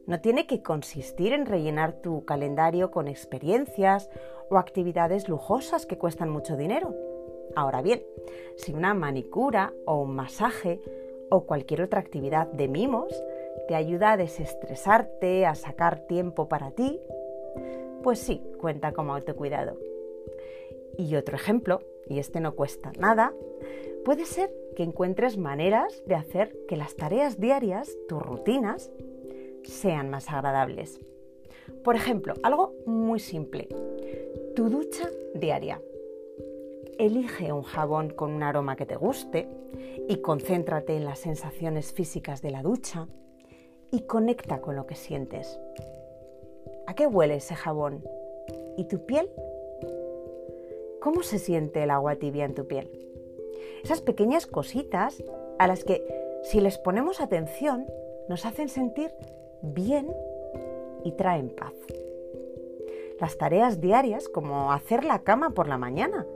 no 0.06 0.20
tiene 0.20 0.46
que 0.46 0.62
consistir 0.62 1.32
en 1.32 1.46
rellenar 1.46 2.00
tu 2.00 2.24
calendario 2.24 2.90
con 2.90 3.08
experiencias 3.08 4.10
o 4.50 4.58
actividades 4.58 5.28
lujosas 5.28 5.86
que 5.86 5.98
cuestan 5.98 6.30
mucho 6.30 6.56
dinero. 6.56 6.94
Ahora 7.54 7.82
bien, 7.82 8.02
si 8.56 8.72
una 8.72 8.94
manicura 8.94 9.72
o 9.86 10.00
un 10.02 10.14
masaje 10.14 10.80
o 11.30 11.44
cualquier 11.44 11.82
otra 11.82 12.00
actividad 12.00 12.46
de 12.48 12.68
mimos 12.68 13.12
te 13.68 13.74
ayuda 13.74 14.12
a 14.12 14.16
desestresarte, 14.16 15.46
a 15.46 15.54
sacar 15.54 16.00
tiempo 16.06 16.48
para 16.48 16.72
ti, 16.72 17.00
pues 18.02 18.18
sí, 18.18 18.42
cuenta 18.58 18.92
como 18.92 19.14
autocuidado. 19.14 19.76
Y 20.98 21.14
otro 21.14 21.36
ejemplo, 21.36 21.80
y 22.06 22.18
este 22.18 22.40
no 22.40 22.54
cuesta 22.54 22.92
nada, 22.98 23.32
puede 24.04 24.24
ser 24.24 24.52
que 24.76 24.82
encuentres 24.82 25.38
maneras 25.38 26.02
de 26.06 26.14
hacer 26.14 26.56
que 26.68 26.76
las 26.76 26.96
tareas 26.96 27.38
diarias, 27.38 27.96
tus 28.08 28.22
rutinas, 28.22 28.90
sean 29.64 30.10
más 30.10 30.30
agradables. 30.30 31.00
Por 31.84 31.96
ejemplo, 31.96 32.34
algo 32.42 32.74
muy 32.86 33.20
simple, 33.20 33.68
tu 34.54 34.68
ducha 34.68 35.08
diaria. 35.34 35.80
Elige 36.98 37.52
un 37.52 37.62
jabón 37.62 38.10
con 38.10 38.32
un 38.32 38.42
aroma 38.42 38.76
que 38.76 38.86
te 38.86 38.96
guste 38.96 39.48
y 40.08 40.16
concéntrate 40.16 40.96
en 40.96 41.04
las 41.04 41.20
sensaciones 41.20 41.92
físicas 41.92 42.42
de 42.42 42.50
la 42.50 42.62
ducha 42.62 43.08
y 43.90 44.00
conecta 44.02 44.60
con 44.60 44.76
lo 44.76 44.86
que 44.86 44.94
sientes. 44.94 45.58
¿A 46.86 46.94
qué 46.94 47.06
huele 47.06 47.36
ese 47.36 47.54
jabón? 47.54 48.04
¿Y 48.76 48.84
tu 48.84 49.04
piel? 49.06 49.30
¿Cómo 51.00 51.22
se 51.22 51.38
siente 51.38 51.82
el 51.82 51.90
agua 51.90 52.16
tibia 52.16 52.44
en 52.44 52.54
tu 52.54 52.66
piel? 52.66 52.90
Esas 53.82 54.00
pequeñas 54.00 54.46
cositas 54.46 55.22
a 55.58 55.66
las 55.66 55.84
que 55.84 56.02
si 56.42 56.60
les 56.60 56.78
ponemos 56.78 57.20
atención 57.20 57.86
nos 58.28 58.46
hacen 58.46 58.68
sentir 58.68 59.12
bien 59.62 60.14
y 61.04 61.12
traen 61.12 61.50
paz. 61.50 61.74
Las 63.20 63.36
tareas 63.36 63.80
diarias, 63.80 64.28
como 64.28 64.72
hacer 64.72 65.04
la 65.04 65.20
cama 65.20 65.50
por 65.50 65.68
la 65.68 65.78
mañana, 65.78 66.26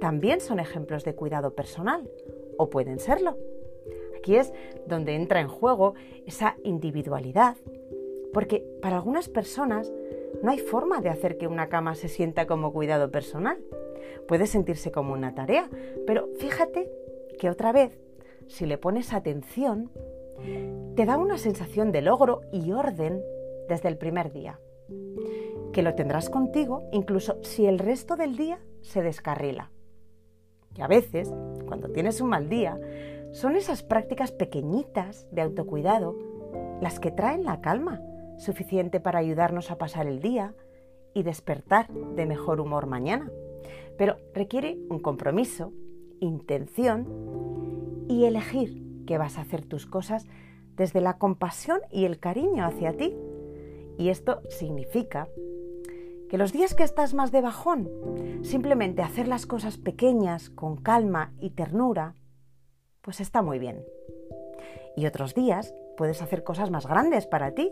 también 0.00 0.40
son 0.40 0.60
ejemplos 0.60 1.04
de 1.04 1.14
cuidado 1.14 1.54
personal, 1.54 2.08
o 2.58 2.70
pueden 2.70 2.98
serlo. 2.98 3.36
Aquí 4.16 4.36
es 4.36 4.52
donde 4.86 5.14
entra 5.14 5.40
en 5.40 5.48
juego 5.48 5.94
esa 6.26 6.56
individualidad, 6.62 7.56
porque 8.32 8.64
para 8.80 8.96
algunas 8.96 9.28
personas 9.28 9.92
no 10.42 10.50
hay 10.50 10.58
forma 10.58 11.00
de 11.00 11.08
hacer 11.08 11.38
que 11.38 11.46
una 11.46 11.68
cama 11.68 11.94
se 11.94 12.08
sienta 12.08 12.46
como 12.46 12.72
cuidado 12.72 13.10
personal. 13.10 13.58
Puede 14.28 14.46
sentirse 14.46 14.92
como 14.92 15.12
una 15.12 15.34
tarea, 15.34 15.68
pero 16.06 16.28
fíjate 16.38 16.90
que 17.38 17.50
otra 17.50 17.72
vez, 17.72 17.98
si 18.46 18.66
le 18.66 18.78
pones 18.78 19.12
atención, 19.12 19.90
te 20.96 21.04
da 21.04 21.16
una 21.16 21.38
sensación 21.38 21.92
de 21.92 22.02
logro 22.02 22.40
y 22.52 22.72
orden 22.72 23.22
desde 23.68 23.88
el 23.88 23.96
primer 23.96 24.32
día, 24.32 24.60
que 25.72 25.82
lo 25.82 25.94
tendrás 25.94 26.30
contigo 26.30 26.82
incluso 26.92 27.38
si 27.42 27.66
el 27.66 27.78
resto 27.78 28.16
del 28.16 28.36
día 28.36 28.60
se 28.80 29.02
descarrila. 29.02 29.70
Y 30.76 30.80
a 30.80 30.86
veces, 30.86 31.32
cuando 31.66 31.88
tienes 31.88 32.20
un 32.20 32.30
mal 32.30 32.48
día, 32.48 32.78
son 33.32 33.56
esas 33.56 33.82
prácticas 33.82 34.32
pequeñitas 34.32 35.26
de 35.30 35.42
autocuidado 35.42 36.16
las 36.80 36.98
que 36.98 37.10
traen 37.10 37.44
la 37.44 37.60
calma 37.60 38.00
suficiente 38.38 39.00
para 39.00 39.20
ayudarnos 39.20 39.70
a 39.70 39.78
pasar 39.78 40.06
el 40.06 40.20
día 40.20 40.54
y 41.14 41.22
despertar 41.22 41.88
de 41.90 42.26
mejor 42.26 42.60
humor 42.60 42.86
mañana. 42.86 43.30
Pero 43.96 44.16
requiere 44.34 44.78
un 44.88 44.98
compromiso, 44.98 45.72
intención 46.20 47.06
y 48.08 48.24
elegir 48.24 48.82
que 49.06 49.18
vas 49.18 49.38
a 49.38 49.42
hacer 49.42 49.64
tus 49.64 49.86
cosas 49.86 50.26
desde 50.76 51.00
la 51.00 51.18
compasión 51.18 51.80
y 51.90 52.04
el 52.04 52.18
cariño 52.18 52.64
hacia 52.64 52.96
ti. 52.96 53.14
Y 53.98 54.08
esto 54.08 54.40
significa 54.48 55.28
que 56.28 56.38
los 56.38 56.52
días 56.52 56.74
que 56.74 56.82
estás 56.82 57.12
más 57.12 57.30
de 57.30 57.42
bajón, 57.42 57.90
simplemente 58.42 59.02
hacer 59.02 59.28
las 59.28 59.46
cosas 59.46 59.76
pequeñas, 59.76 60.48
con 60.48 60.76
calma 60.76 61.34
y 61.40 61.50
ternura, 61.50 62.14
pues 63.02 63.20
está 63.20 63.42
muy 63.42 63.58
bien. 63.58 63.84
Y 64.96 65.06
otros 65.06 65.34
días 65.34 65.74
puedes 65.96 66.22
hacer 66.22 66.42
cosas 66.42 66.70
más 66.70 66.86
grandes 66.86 67.26
para 67.26 67.52
ti 67.52 67.70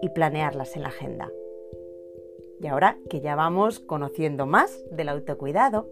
y 0.00 0.08
planearlas 0.08 0.74
en 0.76 0.82
la 0.82 0.88
agenda. 0.88 1.30
Y 2.62 2.68
ahora 2.68 2.96
que 3.10 3.20
ya 3.20 3.34
vamos 3.34 3.80
conociendo 3.80 4.46
más 4.46 4.84
del 4.92 5.08
autocuidado, 5.08 5.88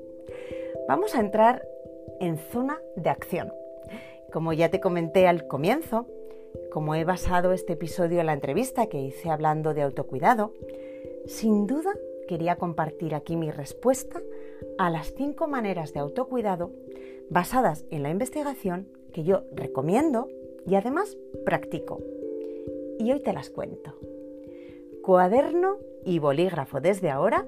vamos 0.87 1.17
a 1.17 1.21
entrar 1.21 1.67
en 2.21 2.39
zona 2.39 2.79
de 2.95 3.11
acción. 3.11 3.53
Como 4.33 4.53
ya 4.53 4.71
te 4.71 4.79
comenté 4.81 5.27
al 5.27 5.49
comienzo, 5.49 6.07
como 6.71 6.95
he 6.95 7.05
basado 7.05 7.53
este 7.53 7.73
episodio 7.73 8.21
en 8.21 8.27
la 8.27 8.35
entrevista 8.35 8.87
que 8.87 9.01
hice 9.01 9.31
hablando 9.31 9.75
de 9.75 9.83
autocuidado, 9.83 10.55
sin 11.27 11.67
duda 11.67 11.93
quería 12.29 12.55
compartir 12.55 13.17
aquí 13.17 13.35
mi 13.35 13.51
respuesta 13.51 14.23
a 14.79 14.91
las 14.91 15.13
cinco 15.15 15.49
maneras 15.49 15.93
de 15.93 15.99
autocuidado 15.99 16.71
basadas 17.31 17.85
en 17.91 18.05
la 18.05 18.11
investigación 18.11 18.87
que 19.13 19.25
yo 19.25 19.43
recomiendo 19.53 20.29
y 20.67 20.77
además 20.77 21.17
practico. 21.45 21.99
Y 23.01 23.11
hoy 23.11 23.19
te 23.21 23.33
las 23.33 23.51
cuento. 23.51 23.95
Cuaderno 25.03 25.79
y 26.05 26.19
bolígrafo 26.19 26.81
desde 26.81 27.11
ahora, 27.11 27.47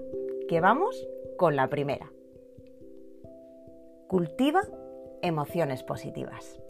que 0.49 0.61
vamos 0.61 1.09
con 1.37 1.57
la 1.57 1.69
primera. 1.69 2.13
Cultiva 4.09 4.63
emociones 5.23 5.83
positivas. 5.83 6.61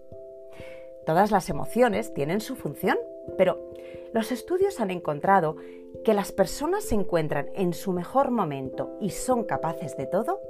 Todas 1.07 1.31
las 1.31 1.51
emociones 1.51 2.15
tienen 2.15 2.41
su 2.41 2.55
función, 2.55 2.99
pero 3.37 3.73
los 4.13 4.31
estudios 4.31 4.79
han 4.81 4.91
encontrado 4.91 5.57
que 6.05 6.15
las 6.15 6.33
personas 6.33 6.85
se 6.85 6.95
encuentran 6.95 7.51
en 7.55 7.73
su 7.73 7.93
mejor 7.93 8.31
momento 8.31 8.97
y 9.01 9.11
son 9.11 9.45
capaces 9.45 9.97
de 9.97 10.07
todo 10.07 10.41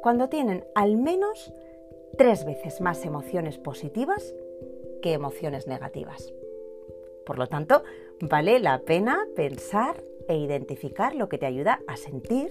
cuando 0.00 0.28
tienen 0.28 0.64
al 0.74 0.96
menos 0.96 1.52
tres 2.16 2.44
veces 2.44 2.80
más 2.80 3.04
emociones 3.04 3.58
positivas 3.58 4.34
que 5.02 5.12
emociones 5.12 5.66
negativas. 5.66 6.32
Por 7.26 7.38
lo 7.38 7.46
tanto, 7.46 7.82
vale 8.20 8.58
la 8.60 8.80
pena 8.80 9.26
pensar 9.34 10.02
e 10.28 10.36
identificar 10.36 11.14
lo 11.14 11.28
que 11.28 11.38
te 11.38 11.46
ayuda 11.46 11.80
a 11.86 11.96
sentir 11.96 12.50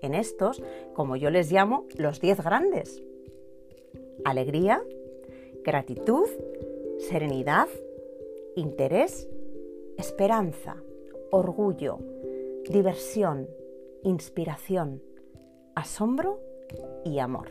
en 0.00 0.14
estos, 0.14 0.62
como 0.92 1.16
yo 1.16 1.30
les 1.30 1.50
llamo, 1.50 1.86
los 1.96 2.20
10 2.20 2.42
grandes. 2.42 3.02
Alegría, 4.24 4.82
gratitud, 5.64 6.28
serenidad, 6.98 7.68
interés, 8.54 9.28
esperanza, 9.96 10.76
orgullo, 11.30 11.98
diversión, 12.68 13.48
inspiración, 14.02 15.02
asombro 15.74 16.40
y 17.04 17.18
amor. 17.18 17.48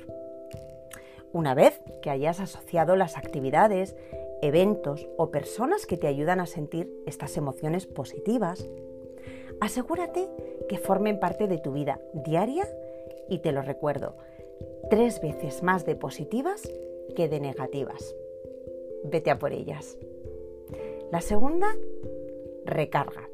Una 1.32 1.56
vez 1.56 1.82
que 2.03 2.12
hayas 2.12 2.39
asociado 2.39 2.96
las 2.96 3.18
actividades, 3.18 3.96
eventos 4.42 5.08
o 5.18 5.32
personas 5.32 5.86
que 5.86 5.98
te 5.98 6.08
ayudan 6.08 6.39
a 6.39 6.46
sentir 6.46 6.94
estas 7.08 7.38
emociones 7.38 7.88
positivas, 7.88 8.70
asegúrate 9.63 10.29
que 10.67 10.77
formen 10.77 11.20
parte 11.20 11.48
de 11.48 11.58
tu 11.58 11.72
vida 11.72 12.00
diaria 12.13 12.67
y 13.29 13.39
te 13.39 13.53
lo 13.53 13.62
recuerdo, 13.62 14.15
tres 14.89 15.22
veces 15.22 15.63
más 15.63 15.86
de 15.86 15.96
positivas 15.96 16.62
que 17.15 17.29
de 17.29 17.39
negativas. 17.39 18.13
Vete 19.05 19.32
a 19.32 19.39
por 19.39 19.53
ellas. 19.53 19.98
La 21.12 21.22
segunda, 21.22 21.67
recarga. 22.65 23.29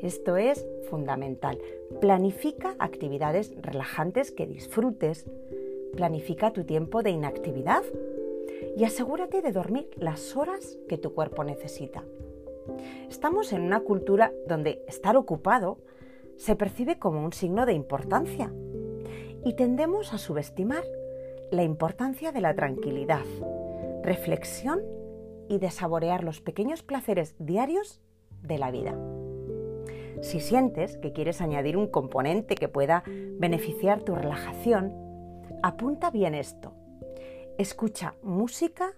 Esto 0.00 0.36
es 0.36 0.66
fundamental. 0.90 1.58
Planifica 2.00 2.76
actividades 2.78 3.54
relajantes 3.60 4.30
que 4.30 4.46
disfrutes. 4.46 5.24
Planifica 5.96 6.52
tu 6.52 6.64
tiempo 6.64 7.02
de 7.02 7.10
inactividad 7.10 7.82
y 8.76 8.84
asegúrate 8.84 9.40
de 9.40 9.52
dormir 9.52 9.88
las 9.96 10.36
horas 10.36 10.78
que 10.88 10.98
tu 10.98 11.14
cuerpo 11.14 11.42
necesita. 11.42 12.04
Estamos 13.08 13.52
en 13.52 13.62
una 13.62 13.80
cultura 13.80 14.32
donde 14.46 14.82
estar 14.86 15.16
ocupado 15.16 15.78
se 16.36 16.56
percibe 16.56 16.98
como 16.98 17.24
un 17.24 17.32
signo 17.32 17.66
de 17.66 17.72
importancia 17.72 18.52
y 19.44 19.54
tendemos 19.54 20.12
a 20.12 20.18
subestimar 20.18 20.84
la 21.50 21.62
importancia 21.62 22.32
de 22.32 22.40
la 22.40 22.54
tranquilidad, 22.54 23.24
reflexión 24.02 24.80
y 25.48 25.58
de 25.58 25.70
saborear 25.70 26.22
los 26.24 26.40
pequeños 26.40 26.82
placeres 26.82 27.34
diarios 27.38 28.00
de 28.42 28.58
la 28.58 28.70
vida. 28.70 28.96
Si 30.20 30.40
sientes 30.40 30.98
que 30.98 31.12
quieres 31.12 31.40
añadir 31.40 31.76
un 31.76 31.86
componente 31.86 32.54
que 32.54 32.68
pueda 32.68 33.02
beneficiar 33.06 34.02
tu 34.02 34.14
relajación, 34.14 34.92
apunta 35.62 36.10
bien 36.10 36.34
esto. 36.34 36.72
Escucha 37.56 38.14
música 38.22 38.92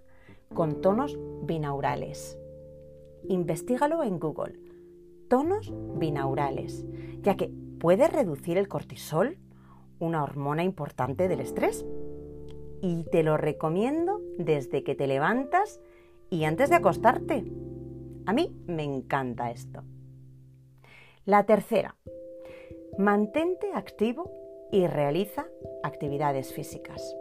con 0.55 0.81
tonos 0.81 1.19
binaurales. 1.43 2.40
Investígalo 3.31 4.03
en 4.03 4.19
Google. 4.19 4.59
Tonos 5.29 5.73
binaurales, 5.97 6.85
ya 7.23 7.37
que 7.37 7.49
puede 7.79 8.09
reducir 8.09 8.59
el 8.59 8.67
cortisol, 8.67 9.39
una 10.01 10.25
hormona 10.25 10.65
importante 10.65 11.29
del 11.29 11.39
estrés. 11.39 11.87
Y 12.83 13.05
te 13.05 13.23
lo 13.23 13.37
recomiendo 13.37 14.21
desde 14.37 14.83
que 14.83 14.97
te 14.97 15.07
levantas 15.07 15.81
y 16.29 16.43
antes 16.43 16.71
de 16.71 16.77
acostarte. 16.77 17.45
A 18.27 18.33
mí 18.33 18.53
me 18.67 18.83
encanta 18.83 19.53
esto. 19.53 19.85
La 21.25 21.47
tercera, 21.47 21.95
mantente 22.99 23.71
activo 23.73 24.69
y 24.73 24.89
realiza 24.89 25.47
actividades 25.85 26.53
físicas. 26.53 27.15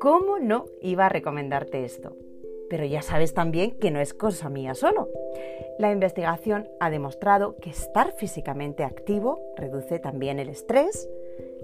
¿Cómo 0.00 0.38
no 0.38 0.66
iba 0.82 1.06
a 1.06 1.08
recomendarte 1.08 1.82
esto? 1.82 2.14
Pero 2.68 2.84
ya 2.84 3.02
sabes 3.02 3.34
también 3.34 3.72
que 3.78 3.90
no 3.90 4.00
es 4.00 4.14
cosa 4.14 4.48
mía 4.48 4.74
solo. 4.74 5.08
La 5.78 5.92
investigación 5.92 6.68
ha 6.80 6.90
demostrado 6.90 7.56
que 7.56 7.70
estar 7.70 8.12
físicamente 8.12 8.82
activo 8.82 9.40
reduce 9.56 9.98
también 9.98 10.38
el 10.38 10.48
estrés, 10.48 11.08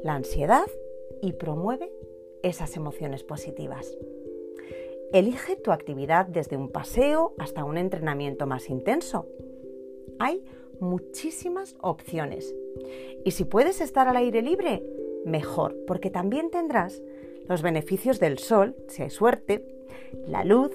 la 0.03 0.15
ansiedad 0.15 0.67
y 1.21 1.33
promueve 1.33 1.91
esas 2.43 2.77
emociones 2.77 3.25
positivas. 3.25 3.97
Elige 5.13 5.57
tu 5.57 5.73
actividad 5.73 6.27
desde 6.27 6.57
un 6.57 6.71
paseo 6.71 7.35
hasta 7.39 7.65
un 7.65 7.77
entrenamiento 7.77 8.47
más 8.47 8.71
intenso. 8.71 9.27
Hay 10.19 10.45
muchísimas 10.81 11.77
opciones. 11.81 12.55
Y 13.25 13.33
si 13.33 13.45
puedes 13.45 13.81
estar 13.81 14.09
al 14.09 14.17
aire 14.17 14.43
libre, 14.43 14.83
mejor, 15.25 15.77
porque 15.87 16.11
también 16.11 16.51
tendrás 16.51 17.03
los 17.49 17.63
beneficios 17.63 18.21
del 18.21 18.39
sol, 18.39 18.75
si 18.89 19.03
hay 19.03 19.11
suerte, 19.11 19.65
la 20.27 20.45
luz, 20.45 20.71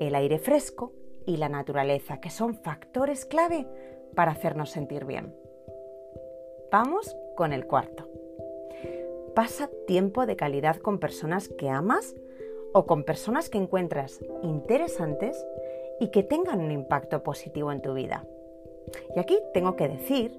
el 0.00 0.14
aire 0.14 0.38
fresco 0.38 0.92
y 1.26 1.36
la 1.36 1.48
naturaleza, 1.48 2.20
que 2.20 2.30
son 2.30 2.54
factores 2.54 3.24
clave 3.24 3.66
para 4.14 4.32
hacernos 4.32 4.70
sentir 4.70 5.04
bien. 5.04 5.34
Vamos 6.70 7.16
con 7.36 7.52
el 7.52 7.66
cuarto. 7.66 8.08
Pasa 9.34 9.70
tiempo 9.86 10.26
de 10.26 10.36
calidad 10.36 10.76
con 10.76 10.98
personas 10.98 11.48
que 11.48 11.68
amas 11.68 12.14
o 12.72 12.86
con 12.86 13.04
personas 13.04 13.48
que 13.50 13.58
encuentras 13.58 14.20
interesantes 14.42 15.44
y 16.00 16.08
que 16.08 16.22
tengan 16.22 16.60
un 16.60 16.70
impacto 16.70 17.22
positivo 17.22 17.72
en 17.72 17.82
tu 17.82 17.94
vida. 17.94 18.26
Y 19.14 19.18
aquí 19.18 19.38
tengo 19.52 19.76
que 19.76 19.88
decir 19.88 20.32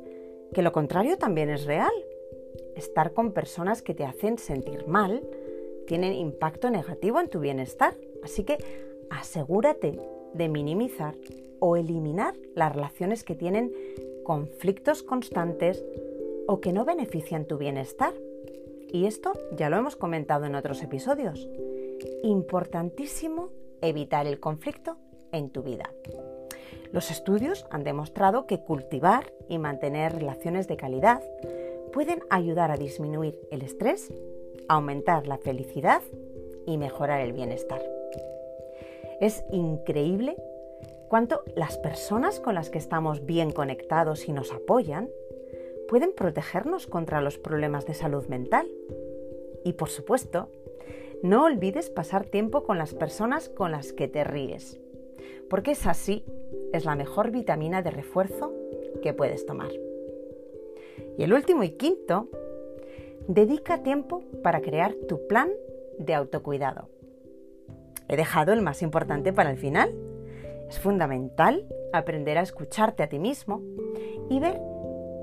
que 0.53 0.61
lo 0.61 0.71
contrario 0.71 1.17
también 1.17 1.49
es 1.49 1.65
real. 1.65 1.93
Estar 2.75 3.13
con 3.13 3.31
personas 3.31 3.81
que 3.81 3.93
te 3.93 4.05
hacen 4.05 4.37
sentir 4.37 4.87
mal 4.87 5.27
tienen 5.87 6.13
impacto 6.13 6.69
negativo 6.69 7.19
en 7.19 7.29
tu 7.29 7.39
bienestar. 7.39 7.93
Así 8.23 8.43
que 8.43 8.57
asegúrate 9.09 9.99
de 10.33 10.49
minimizar 10.49 11.15
o 11.59 11.77
eliminar 11.77 12.35
las 12.55 12.73
relaciones 12.73 13.23
que 13.23 13.35
tienen 13.35 13.73
conflictos 14.23 15.03
constantes 15.03 15.85
o 16.47 16.59
que 16.61 16.73
no 16.73 16.85
benefician 16.85 17.45
tu 17.45 17.57
bienestar. 17.57 18.13
Y 18.91 19.05
esto 19.05 19.33
ya 19.55 19.69
lo 19.69 19.77
hemos 19.77 19.95
comentado 19.95 20.45
en 20.45 20.55
otros 20.55 20.81
episodios 20.83 21.47
importantísimo 22.23 23.49
evitar 23.81 24.27
el 24.27 24.39
conflicto 24.39 24.97
en 25.31 25.49
tu 25.49 25.63
vida. 25.63 25.91
Los 26.91 27.11
estudios 27.11 27.65
han 27.71 27.83
demostrado 27.83 28.47
que 28.47 28.59
cultivar 28.59 29.33
y 29.49 29.57
mantener 29.57 30.15
relaciones 30.15 30.67
de 30.67 30.77
calidad 30.77 31.21
pueden 31.93 32.23
ayudar 32.29 32.71
a 32.71 32.77
disminuir 32.77 33.39
el 33.51 33.61
estrés, 33.61 34.13
aumentar 34.67 35.27
la 35.27 35.37
felicidad 35.37 36.01
y 36.65 36.77
mejorar 36.77 37.21
el 37.21 37.33
bienestar. 37.33 37.94
Es 39.21 39.43
increíble 39.51 40.36
cuánto 41.08 41.43
las 41.56 41.78
personas 41.78 42.39
con 42.39 42.56
las 42.56 42.69
que 42.69 42.78
estamos 42.78 43.25
bien 43.25 43.51
conectados 43.51 44.28
y 44.28 44.34
nos 44.34 44.51
apoyan 44.51 45.10
pueden 45.88 46.13
protegernos 46.13 46.88
contra 46.88 47.21
los 47.21 47.38
problemas 47.38 47.86
de 47.86 47.93
salud 47.93 48.25
mental. 48.28 48.67
Y 49.63 49.73
por 49.73 49.89
supuesto, 49.89 50.49
no 51.23 51.45
olvides 51.45 51.89
pasar 51.89 52.25
tiempo 52.25 52.63
con 52.63 52.78
las 52.78 52.93
personas 52.93 53.49
con 53.49 53.71
las 53.71 53.93
que 53.93 54.08
te 54.08 54.23
ríes, 54.23 54.80
porque 55.49 55.71
es 55.71 55.88
así, 55.88 56.23
es 56.73 56.86
la 56.86 56.95
mejor 56.95 57.32
vitamina 57.32 57.82
de 57.82 57.91
refuerzo 57.91 58.54
que 59.01 59.13
puedes 59.13 59.45
tomar. 59.45 59.71
Y 61.17 61.23
el 61.23 61.34
último 61.34 61.63
y 61.63 61.71
quinto, 61.71 62.30
dedica 63.28 63.82
tiempo 63.82 64.23
para 64.43 64.62
crear 64.62 64.93
tu 65.08 65.25
plan 65.28 65.49
de 65.97 66.13
autocuidado. 66.13 66.89
He 68.07 68.15
dejado 68.15 68.53
el 68.53 68.61
más 68.61 68.81
importante 68.81 69.33
para 69.33 69.51
el 69.51 69.57
final. 69.57 69.93
Es 70.69 70.79
fundamental 70.79 71.65
aprender 71.93 72.37
a 72.37 72.41
escucharte 72.41 73.03
a 73.03 73.09
ti 73.09 73.19
mismo 73.19 73.61
y 74.29 74.39
ver 74.39 74.59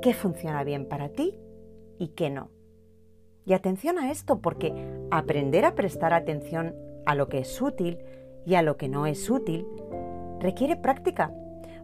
qué 0.00 0.14
funciona 0.14 0.64
bien 0.64 0.86
para 0.86 1.08
ti 1.08 1.38
y 1.98 2.08
qué 2.08 2.30
no. 2.30 2.50
Y 3.44 3.54
atención 3.54 3.98
a 3.98 4.10
esto 4.10 4.40
porque 4.40 4.72
aprender 5.10 5.64
a 5.64 5.74
prestar 5.74 6.14
atención 6.14 6.74
a 7.06 7.14
lo 7.14 7.28
que 7.28 7.38
es 7.38 7.60
útil 7.60 7.98
y 8.46 8.54
a 8.54 8.62
lo 8.62 8.76
que 8.76 8.88
no 8.88 9.06
es 9.06 9.28
útil 9.30 9.66
requiere 10.40 10.76
práctica, 10.76 11.32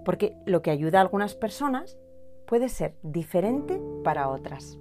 porque 0.05 0.37
lo 0.47 0.63
que 0.63 0.71
ayuda 0.71 0.99
a 0.99 1.03
algunas 1.03 1.35
personas 1.35 1.99
puede 2.47 2.69
ser 2.69 2.95
diferente 3.03 3.81
para 4.05 4.29
otras. 4.29 4.79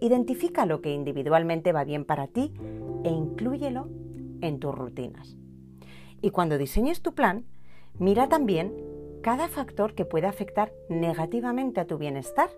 Identifica 0.00 0.66
lo 0.66 0.80
que 0.80 0.92
individualmente 0.92 1.72
va 1.72 1.84
bien 1.84 2.04
para 2.04 2.28
ti 2.28 2.52
e 3.04 3.10
inclúyelo 3.10 3.88
en 4.40 4.58
tus 4.58 4.74
rutinas. 4.74 5.36
Y 6.20 6.30
cuando 6.30 6.58
diseñes 6.58 7.02
tu 7.02 7.14
plan, 7.14 7.44
mira 7.98 8.28
también 8.28 8.74
cada 9.22 9.48
factor 9.48 9.94
que 9.94 10.04
puede 10.04 10.26
afectar 10.26 10.72
negativamente 10.88 11.80
a 11.80 11.86
tu 11.86 11.98
bienestar 11.98 12.50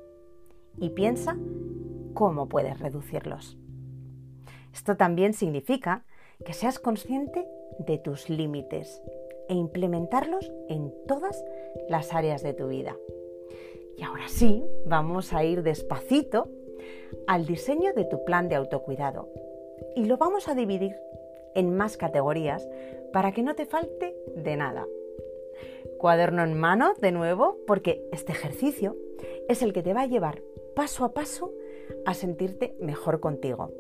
y 0.79 0.91
piensa 0.91 1.37
cómo 2.15 2.49
puedes 2.49 2.79
reducirlos. 2.79 3.59
Esto 4.73 4.97
también 4.97 5.33
significa 5.35 6.05
que 6.45 6.53
seas 6.53 6.79
consciente 6.79 7.47
de 7.87 7.99
tus 7.99 8.29
límites 8.31 9.03
e 9.49 9.55
implementarlos 9.55 10.51
en 10.69 10.93
todas 11.07 11.45
las 11.89 12.15
áreas 12.15 12.43
de 12.43 12.55
tu 12.55 12.69
vida. 12.69 12.97
Y 13.97 14.03
ahora 14.03 14.29
sí, 14.29 14.65
vamos 14.87 15.33
a 15.33 15.45
ir 15.45 15.63
despacito 15.63 16.49
al 17.27 17.47
diseño 17.47 17.93
de 17.93 18.05
tu 18.05 18.25
plan 18.25 18.49
de 18.49 18.55
autocuidado 18.55 19.29
y 19.97 20.05
lo 20.05 20.17
vamos 20.17 20.49
a 20.49 20.55
dividir 20.55 20.97
en 21.55 21.77
más 21.77 21.97
categorías 21.97 22.69
para 23.13 23.33
que 23.33 23.43
no 23.43 23.55
te 23.55 23.67
falte 23.67 24.17
de 24.37 24.57
nada. 24.57 24.87
Cuaderno 25.99 26.43
en 26.43 26.59
mano 26.59 26.95
de 27.01 27.13
nuevo 27.13 27.59
porque 27.67 28.03
este 28.13 28.33
ejercicio 28.33 28.97
es 29.49 29.63
el 29.63 29.73
que 29.73 29.83
te 29.83 29.95
va 29.95 30.03
a 30.03 30.07
llevar 30.07 30.43
paso 30.75 31.05
a 31.05 31.13
paso 31.13 31.53
a 32.07 32.15
sentirte 32.15 32.75
mejor 32.81 33.21
contigo. 33.21 33.71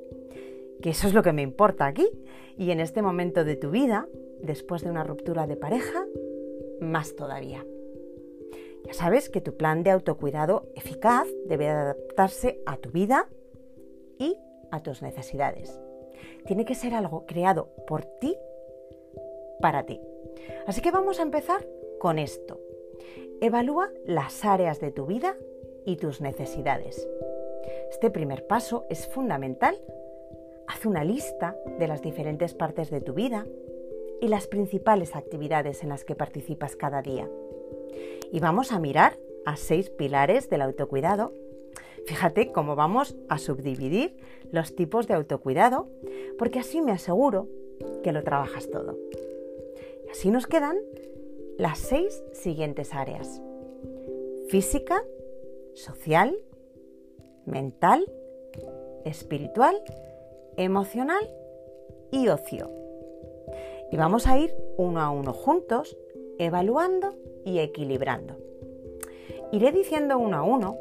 Que 0.82 0.90
eso 0.90 1.06
es 1.06 1.14
lo 1.14 1.22
que 1.22 1.32
me 1.32 1.42
importa 1.42 1.86
aquí 1.86 2.08
y 2.56 2.70
en 2.70 2.80
este 2.80 3.02
momento 3.02 3.44
de 3.44 3.56
tu 3.56 3.70
vida, 3.70 4.06
después 4.40 4.82
de 4.82 4.90
una 4.90 5.04
ruptura 5.04 5.46
de 5.46 5.56
pareja, 5.56 6.04
más 6.80 7.14
todavía. 7.14 7.64
Ya 8.84 8.94
sabes 8.94 9.28
que 9.28 9.40
tu 9.40 9.56
plan 9.56 9.82
de 9.82 9.90
autocuidado 9.90 10.68
eficaz 10.74 11.28
debe 11.46 11.68
adaptarse 11.68 12.60
a 12.66 12.76
tu 12.76 12.90
vida 12.90 13.28
y 14.18 14.36
a 14.70 14.82
tus 14.82 15.02
necesidades. 15.02 15.78
Tiene 16.46 16.64
que 16.64 16.74
ser 16.74 16.94
algo 16.94 17.24
creado 17.26 17.68
por 17.86 18.04
ti 18.04 18.36
para 19.60 19.84
ti. 19.84 20.00
Así 20.66 20.80
que 20.80 20.90
vamos 20.90 21.18
a 21.20 21.22
empezar 21.22 21.66
con 21.98 22.18
esto. 22.18 22.60
Evalúa 23.40 23.90
las 24.04 24.44
áreas 24.44 24.80
de 24.80 24.90
tu 24.90 25.06
vida 25.06 25.36
y 25.84 25.96
tus 25.96 26.20
necesidades. 26.20 27.08
Este 27.90 28.10
primer 28.10 28.46
paso 28.46 28.86
es 28.90 29.08
fundamental. 29.08 29.80
Haz 30.66 30.86
una 30.86 31.04
lista 31.04 31.56
de 31.78 31.88
las 31.88 32.02
diferentes 32.02 32.54
partes 32.54 32.90
de 32.90 33.00
tu 33.00 33.14
vida 33.14 33.46
y 34.20 34.28
las 34.28 34.46
principales 34.46 35.16
actividades 35.16 35.82
en 35.82 35.88
las 35.88 36.04
que 36.04 36.14
participas 36.14 36.76
cada 36.76 37.02
día. 37.02 37.28
Y 38.30 38.40
vamos 38.40 38.72
a 38.72 38.78
mirar 38.78 39.18
a 39.44 39.56
seis 39.56 39.90
pilares 39.90 40.48
del 40.50 40.62
autocuidado. 40.62 41.32
Fíjate 42.06 42.52
cómo 42.52 42.76
vamos 42.76 43.16
a 43.28 43.38
subdividir 43.38 44.16
los 44.50 44.74
tipos 44.74 45.06
de 45.06 45.14
autocuidado, 45.14 45.88
porque 46.38 46.58
así 46.58 46.80
me 46.80 46.92
aseguro 46.92 47.48
que 48.02 48.12
lo 48.12 48.22
trabajas 48.22 48.70
todo. 48.70 48.98
Y 50.06 50.10
así 50.10 50.30
nos 50.30 50.46
quedan 50.46 50.76
las 51.56 51.78
seis 51.78 52.22
siguientes 52.32 52.94
áreas. 52.94 53.40
Física, 54.48 55.04
social, 55.74 56.36
mental, 57.46 58.04
espiritual, 59.04 59.80
emocional 60.56 61.30
y 62.10 62.28
ocio. 62.28 62.70
Y 63.92 63.96
vamos 63.96 64.26
a 64.26 64.38
ir 64.38 64.54
uno 64.76 65.00
a 65.00 65.10
uno 65.10 65.32
juntos, 65.32 65.96
evaluando 66.38 67.14
y 67.44 67.58
equilibrando. 67.58 68.36
Iré 69.52 69.72
diciendo 69.72 70.18
uno 70.18 70.36
a 70.36 70.42
uno 70.42 70.78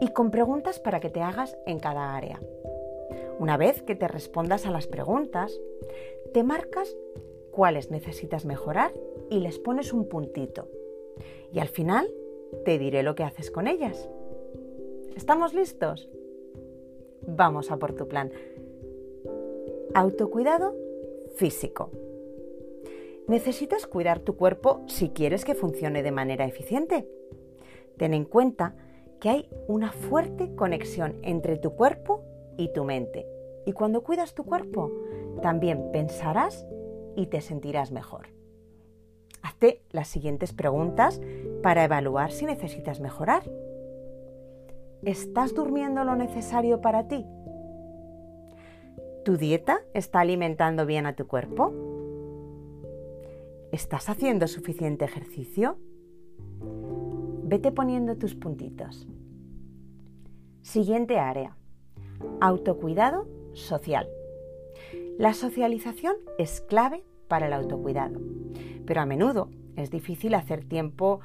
y 0.00 0.08
con 0.08 0.30
preguntas 0.30 0.78
para 0.78 1.00
que 1.00 1.10
te 1.10 1.20
hagas 1.20 1.56
en 1.66 1.78
cada 1.78 2.16
área. 2.16 2.40
Una 3.38 3.56
vez 3.56 3.82
que 3.82 3.94
te 3.94 4.08
respondas 4.08 4.66
a 4.66 4.70
las 4.70 4.86
preguntas, 4.86 5.58
te 6.32 6.42
marcas 6.42 6.96
cuáles 7.50 7.90
necesitas 7.90 8.44
mejorar 8.44 8.92
y 9.30 9.40
les 9.40 9.58
pones 9.58 9.92
un 9.92 10.08
puntito. 10.08 10.68
Y 11.52 11.60
al 11.60 11.68
final 11.68 12.08
te 12.64 12.78
diré 12.78 13.02
lo 13.02 13.14
que 13.14 13.24
haces 13.24 13.50
con 13.50 13.66
ellas. 13.66 14.08
¿Estamos 15.16 15.54
listos? 15.54 16.08
Vamos 17.26 17.70
a 17.70 17.78
por 17.78 17.94
tu 17.94 18.06
plan. 18.08 18.30
Autocuidado 19.94 20.74
físico. 21.36 21.90
Necesitas 23.26 23.86
cuidar 23.86 24.20
tu 24.20 24.36
cuerpo 24.36 24.84
si 24.86 25.10
quieres 25.10 25.44
que 25.44 25.54
funcione 25.54 26.02
de 26.02 26.12
manera 26.12 26.44
eficiente. 26.44 27.08
Ten 27.96 28.14
en 28.14 28.24
cuenta 28.24 28.76
que 29.20 29.28
hay 29.28 29.48
una 29.68 29.92
fuerte 29.92 30.54
conexión 30.54 31.16
entre 31.22 31.56
tu 31.56 31.74
cuerpo 31.74 32.22
y 32.56 32.72
tu 32.72 32.84
mente. 32.84 33.26
Y 33.66 33.72
cuando 33.72 34.02
cuidas 34.02 34.34
tu 34.34 34.44
cuerpo, 34.44 34.90
también 35.42 35.90
pensarás 35.92 36.66
y 37.16 37.26
te 37.26 37.40
sentirás 37.40 37.92
mejor. 37.92 38.28
Hazte 39.42 39.82
las 39.90 40.08
siguientes 40.08 40.52
preguntas 40.52 41.20
para 41.62 41.84
evaluar 41.84 42.30
si 42.30 42.46
necesitas 42.46 43.00
mejorar. 43.00 43.42
¿Estás 45.02 45.54
durmiendo 45.54 46.04
lo 46.04 46.16
necesario 46.16 46.80
para 46.80 47.06
ti? 47.08 47.24
¿Tu 49.24 49.36
dieta 49.36 49.80
está 49.94 50.20
alimentando 50.20 50.86
bien 50.86 51.06
a 51.06 51.14
tu 51.14 51.26
cuerpo? 51.26 51.72
¿Estás 53.72 54.08
haciendo 54.08 54.46
suficiente 54.46 55.04
ejercicio? 55.04 55.76
Vete 57.48 57.70
poniendo 57.70 58.16
tus 58.16 58.34
puntitos. 58.34 59.06
Siguiente 60.62 61.20
área. 61.20 61.56
Autocuidado 62.40 63.28
social. 63.52 64.08
La 65.16 65.32
socialización 65.32 66.16
es 66.38 66.60
clave 66.60 67.04
para 67.28 67.46
el 67.46 67.52
autocuidado, 67.52 68.18
pero 68.84 69.00
a 69.00 69.06
menudo 69.06 69.50
es 69.76 69.92
difícil 69.92 70.34
hacer 70.34 70.64
tiempo 70.64 71.20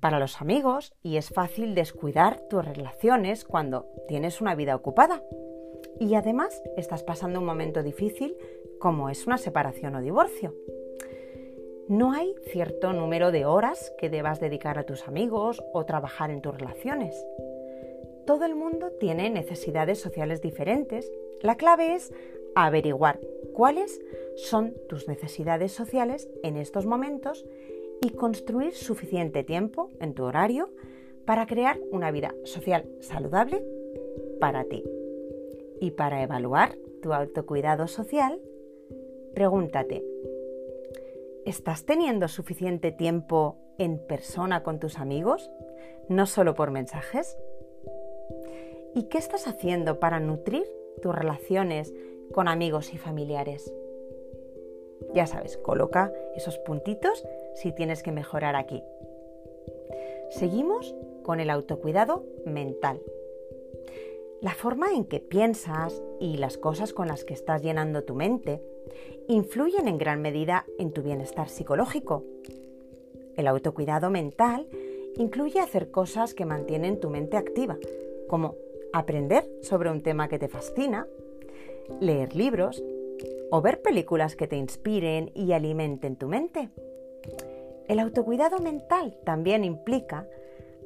para 0.00 0.18
los 0.18 0.40
amigos 0.40 0.94
y 1.02 1.18
es 1.18 1.28
fácil 1.28 1.74
descuidar 1.74 2.40
tus 2.48 2.64
relaciones 2.64 3.44
cuando 3.44 3.84
tienes 4.08 4.40
una 4.40 4.54
vida 4.54 4.74
ocupada. 4.74 5.22
Y 6.00 6.14
además 6.14 6.62
estás 6.78 7.02
pasando 7.02 7.40
un 7.40 7.44
momento 7.44 7.82
difícil 7.82 8.34
como 8.80 9.10
es 9.10 9.26
una 9.26 9.36
separación 9.36 9.94
o 9.94 10.00
divorcio. 10.00 10.54
No 11.88 12.10
hay 12.12 12.34
cierto 12.50 12.92
número 12.92 13.30
de 13.30 13.44
horas 13.44 13.92
que 13.96 14.10
debas 14.10 14.40
dedicar 14.40 14.76
a 14.76 14.82
tus 14.82 15.06
amigos 15.06 15.62
o 15.72 15.86
trabajar 15.86 16.30
en 16.30 16.40
tus 16.40 16.58
relaciones. 16.58 17.14
Todo 18.26 18.44
el 18.44 18.56
mundo 18.56 18.90
tiene 18.98 19.30
necesidades 19.30 20.00
sociales 20.00 20.42
diferentes. 20.42 21.12
La 21.42 21.54
clave 21.54 21.94
es 21.94 22.12
averiguar 22.56 23.20
cuáles 23.52 24.00
son 24.34 24.74
tus 24.88 25.06
necesidades 25.06 25.70
sociales 25.70 26.28
en 26.42 26.56
estos 26.56 26.86
momentos 26.86 27.46
y 28.02 28.10
construir 28.10 28.74
suficiente 28.74 29.44
tiempo 29.44 29.90
en 30.00 30.14
tu 30.14 30.24
horario 30.24 30.70
para 31.24 31.46
crear 31.46 31.78
una 31.92 32.10
vida 32.10 32.34
social 32.42 32.84
saludable 33.00 33.64
para 34.40 34.64
ti. 34.64 34.82
Y 35.80 35.92
para 35.92 36.20
evaluar 36.22 36.76
tu 37.00 37.12
autocuidado 37.12 37.86
social, 37.86 38.40
pregúntate, 39.34 40.02
¿Estás 41.46 41.86
teniendo 41.86 42.26
suficiente 42.26 42.90
tiempo 42.90 43.56
en 43.78 44.04
persona 44.04 44.64
con 44.64 44.80
tus 44.80 44.98
amigos? 44.98 45.48
No 46.08 46.26
solo 46.26 46.56
por 46.56 46.72
mensajes. 46.72 47.38
¿Y 48.96 49.04
qué 49.04 49.18
estás 49.18 49.46
haciendo 49.46 50.00
para 50.00 50.18
nutrir 50.18 50.66
tus 51.00 51.14
relaciones 51.14 51.94
con 52.32 52.48
amigos 52.48 52.92
y 52.92 52.98
familiares? 52.98 53.72
Ya 55.14 55.28
sabes, 55.28 55.56
coloca 55.56 56.12
esos 56.34 56.58
puntitos 56.58 57.24
si 57.54 57.70
tienes 57.70 58.02
que 58.02 58.10
mejorar 58.10 58.56
aquí. 58.56 58.82
Seguimos 60.30 60.96
con 61.22 61.38
el 61.38 61.50
autocuidado 61.50 62.24
mental. 62.44 63.00
La 64.40 64.52
forma 64.52 64.88
en 64.96 65.04
que 65.04 65.20
piensas 65.20 66.02
y 66.18 66.38
las 66.38 66.58
cosas 66.58 66.92
con 66.92 67.06
las 67.06 67.24
que 67.24 67.34
estás 67.34 67.62
llenando 67.62 68.02
tu 68.02 68.16
mente 68.16 68.60
influyen 69.28 69.88
en 69.88 69.98
gran 69.98 70.22
medida 70.22 70.66
en 70.78 70.92
tu 70.92 71.02
bienestar 71.02 71.48
psicológico. 71.48 72.24
El 73.36 73.46
autocuidado 73.46 74.10
mental 74.10 74.66
incluye 75.16 75.60
hacer 75.60 75.90
cosas 75.90 76.34
que 76.34 76.46
mantienen 76.46 77.00
tu 77.00 77.10
mente 77.10 77.36
activa, 77.36 77.76
como 78.28 78.54
aprender 78.92 79.48
sobre 79.62 79.90
un 79.90 80.02
tema 80.02 80.28
que 80.28 80.38
te 80.38 80.48
fascina, 80.48 81.06
leer 82.00 82.34
libros 82.34 82.82
o 83.50 83.62
ver 83.62 83.82
películas 83.82 84.36
que 84.36 84.46
te 84.46 84.56
inspiren 84.56 85.30
y 85.34 85.52
alimenten 85.52 86.16
tu 86.16 86.28
mente. 86.28 86.70
El 87.88 88.00
autocuidado 88.00 88.58
mental 88.58 89.16
también 89.24 89.64
implica 89.64 90.28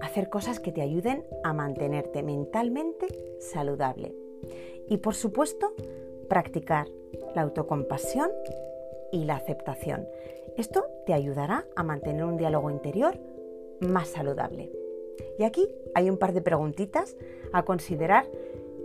hacer 0.00 0.28
cosas 0.28 0.60
que 0.60 0.72
te 0.72 0.82
ayuden 0.82 1.24
a 1.44 1.52
mantenerte 1.52 2.22
mentalmente 2.22 3.06
saludable. 3.40 4.14
Y 4.88 4.98
por 4.98 5.14
supuesto, 5.14 5.72
practicar 6.30 6.86
la 7.34 7.42
autocompasión 7.42 8.30
y 9.12 9.24
la 9.24 9.34
aceptación. 9.34 10.06
Esto 10.56 10.86
te 11.04 11.12
ayudará 11.12 11.66
a 11.74 11.82
mantener 11.82 12.24
un 12.24 12.36
diálogo 12.36 12.70
interior 12.70 13.18
más 13.80 14.08
saludable. 14.08 14.70
Y 15.38 15.42
aquí 15.42 15.68
hay 15.94 16.08
un 16.08 16.16
par 16.16 16.32
de 16.32 16.40
preguntitas 16.40 17.16
a 17.52 17.64
considerar 17.64 18.26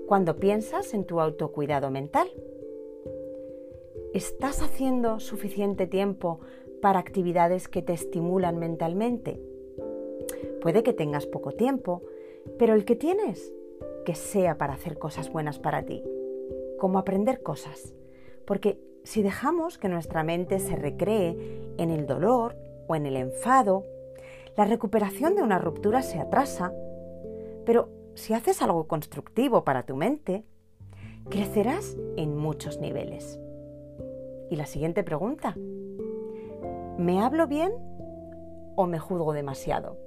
cuando 0.08 0.36
piensas 0.38 0.94
en 0.94 1.06
tu 1.06 1.22
autocuidado 1.22 1.92
mental. 1.92 2.28
¿Estás 4.14 4.62
haciendo 4.62 5.20
suficiente 5.20 5.88
tiempo 5.88 6.40
para 6.82 7.00
actividades 7.00 7.68
que 7.68 7.84
te 7.84 7.94
estimulan 7.94 8.58
mentalmente? 8.58 9.40
Puede 10.62 10.82
que 10.82 10.94
tengas 10.94 11.28
poco 11.28 11.52
tiempo, 11.52 12.02
pero 12.58 12.74
el 12.74 12.86
que 12.86 12.96
tienes, 12.96 13.54
que 14.04 14.16
sea 14.16 14.58
para 14.58 14.74
hacer 14.74 14.98
cosas 14.98 15.32
buenas 15.32 15.60
para 15.60 15.86
ti, 15.86 16.04
como 16.80 17.00
aprender 17.00 17.42
cosas. 17.42 17.94
Porque 18.46 18.80
si 19.04 19.22
dejamos 19.22 19.78
que 19.78 19.90
nuestra 19.90 20.24
mente 20.24 20.60
se 20.60 20.76
recree 20.76 21.74
en 21.78 21.90
el 21.90 22.08
dolor 22.08 22.56
o 22.88 22.96
en 22.96 23.06
el 23.06 23.16
enfado, 23.18 23.84
la 24.58 24.66
recuperación 24.66 25.36
de 25.36 25.44
una 25.44 25.60
ruptura 25.60 26.02
se 26.02 26.20
atrasa, 26.20 26.74
pero 27.66 27.90
si 28.16 28.34
haces 28.34 28.62
algo 28.62 28.88
constructivo 28.88 29.64
para 29.64 29.84
tu 29.84 29.96
mente, 29.96 30.46
crecerás 31.30 31.98
en 32.16 32.36
muchos 32.38 32.80
niveles. 32.80 33.40
Y 34.50 34.56
la 34.56 34.66
siguiente 34.66 35.04
pregunta, 35.04 35.56
¿me 36.98 37.22
hablo 37.22 37.48
bien 37.48 37.74
o 38.76 38.88
me 38.88 39.00
juzgo 39.00 39.34
demasiado? 39.34 39.98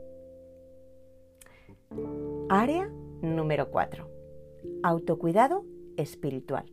Área 2.49 2.91
número 3.21 3.71
4. 3.71 4.09
Autocuidado 4.83 5.65
espiritual. 5.99 6.65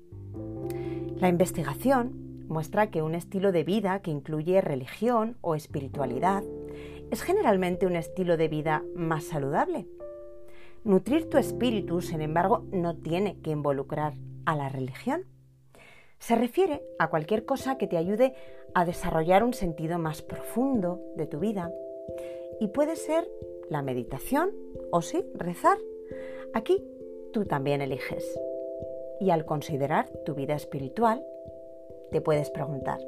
La 1.18 1.28
investigación 1.28 2.46
muestra 2.48 2.92
que 2.92 3.02
un 3.02 3.16
estilo 3.16 3.52
de 3.52 3.64
vida 3.64 4.02
que 4.02 4.12
incluye 4.12 4.62
religión 4.62 5.38
o 5.42 5.56
espiritualidad 5.56 6.44
es 7.12 7.22
generalmente 7.22 7.86
un 7.86 7.96
estilo 7.96 8.38
de 8.38 8.48
vida 8.48 8.84
más 8.96 9.26
saludable. 9.26 9.88
Nutrir 10.84 11.30
tu 11.30 11.38
espíritu, 11.38 12.02
sin 12.02 12.22
embargo, 12.22 12.66
no 12.72 12.96
tiene 12.96 13.40
que 13.42 13.52
involucrar 13.52 14.14
a 14.46 14.56
la 14.56 14.70
religión. 14.70 15.26
Se 16.20 16.36
refiere 16.36 16.84
a 17.00 17.10
cualquier 17.10 17.46
cosa 17.46 17.78
que 17.78 17.88
te 17.88 17.98
ayude 17.98 18.34
a 18.74 18.86
desarrollar 18.86 19.44
un 19.44 19.54
sentido 19.54 19.98
más 19.98 20.22
profundo 20.22 21.02
de 21.16 21.28
tu 21.28 21.40
vida. 21.40 21.72
Y 22.60 22.68
puede 22.68 22.96
ser 22.96 23.28
la 23.70 23.82
meditación 23.82 24.52
o 24.92 25.02
sí, 25.02 25.26
rezar. 25.34 25.78
Aquí 26.54 26.84
tú 27.34 27.46
también 27.46 27.82
eliges. 27.82 28.40
Y 29.20 29.30
al 29.30 29.46
considerar 29.46 30.10
tu 30.26 30.36
vida 30.36 30.56
espiritual, 30.56 31.26
te 32.12 32.22
puedes 32.22 32.50
preguntar, 32.50 33.00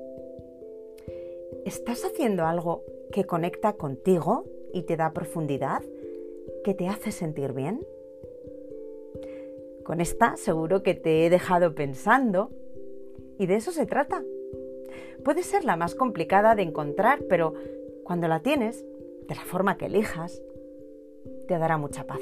¿estás 1.66 2.04
haciendo 2.06 2.46
algo 2.46 2.84
que 3.12 3.26
conecta 3.26 3.74
contigo 3.74 4.46
y 4.74 4.84
te 4.84 4.98
da 4.98 5.14
profundidad, 5.14 5.82
que 6.64 6.74
te 6.74 6.88
hace 6.88 7.12
sentir 7.12 7.54
bien? 7.54 7.86
Con 9.84 10.02
esta 10.02 10.36
seguro 10.38 10.84
que 10.84 10.94
te 10.96 11.26
he 11.26 11.30
dejado 11.30 11.74
pensando 11.74 12.52
y 13.38 13.46
de 13.46 13.56
eso 13.56 13.72
se 13.72 13.86
trata. 13.86 14.24
Puede 15.24 15.44
ser 15.44 15.64
la 15.64 15.76
más 15.76 15.96
complicada 15.96 16.56
de 16.56 16.64
encontrar, 16.64 17.24
pero 17.30 17.54
cuando 18.04 18.28
la 18.28 18.42
tienes, 18.42 18.86
de 19.28 19.36
la 19.36 19.44
forma 19.44 19.78
que 19.78 19.86
elijas, 19.86 20.42
te 21.48 21.58
dará 21.58 21.78
mucha 21.78 22.06
paz. 22.06 22.22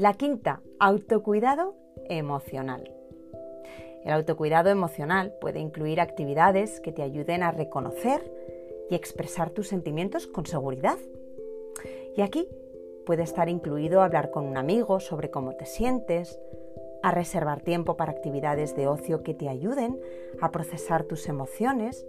La 0.00 0.14
quinta, 0.14 0.62
autocuidado 0.78 1.74
emocional. 2.08 2.90
El 4.02 4.12
autocuidado 4.12 4.70
emocional 4.70 5.34
puede 5.42 5.58
incluir 5.58 6.00
actividades 6.00 6.80
que 6.80 6.90
te 6.90 7.02
ayuden 7.02 7.42
a 7.42 7.50
reconocer 7.50 8.22
y 8.88 8.94
expresar 8.94 9.50
tus 9.50 9.68
sentimientos 9.68 10.26
con 10.26 10.46
seguridad. 10.46 10.96
Y 12.16 12.22
aquí 12.22 12.48
puede 13.04 13.24
estar 13.24 13.50
incluido 13.50 14.00
hablar 14.00 14.30
con 14.30 14.46
un 14.46 14.56
amigo 14.56 15.00
sobre 15.00 15.30
cómo 15.30 15.52
te 15.52 15.66
sientes, 15.66 16.40
a 17.02 17.10
reservar 17.10 17.60
tiempo 17.60 17.98
para 17.98 18.12
actividades 18.12 18.74
de 18.74 18.86
ocio 18.86 19.22
que 19.22 19.34
te 19.34 19.50
ayuden 19.50 20.00
a 20.40 20.50
procesar 20.50 21.04
tus 21.04 21.28
emociones 21.28 22.06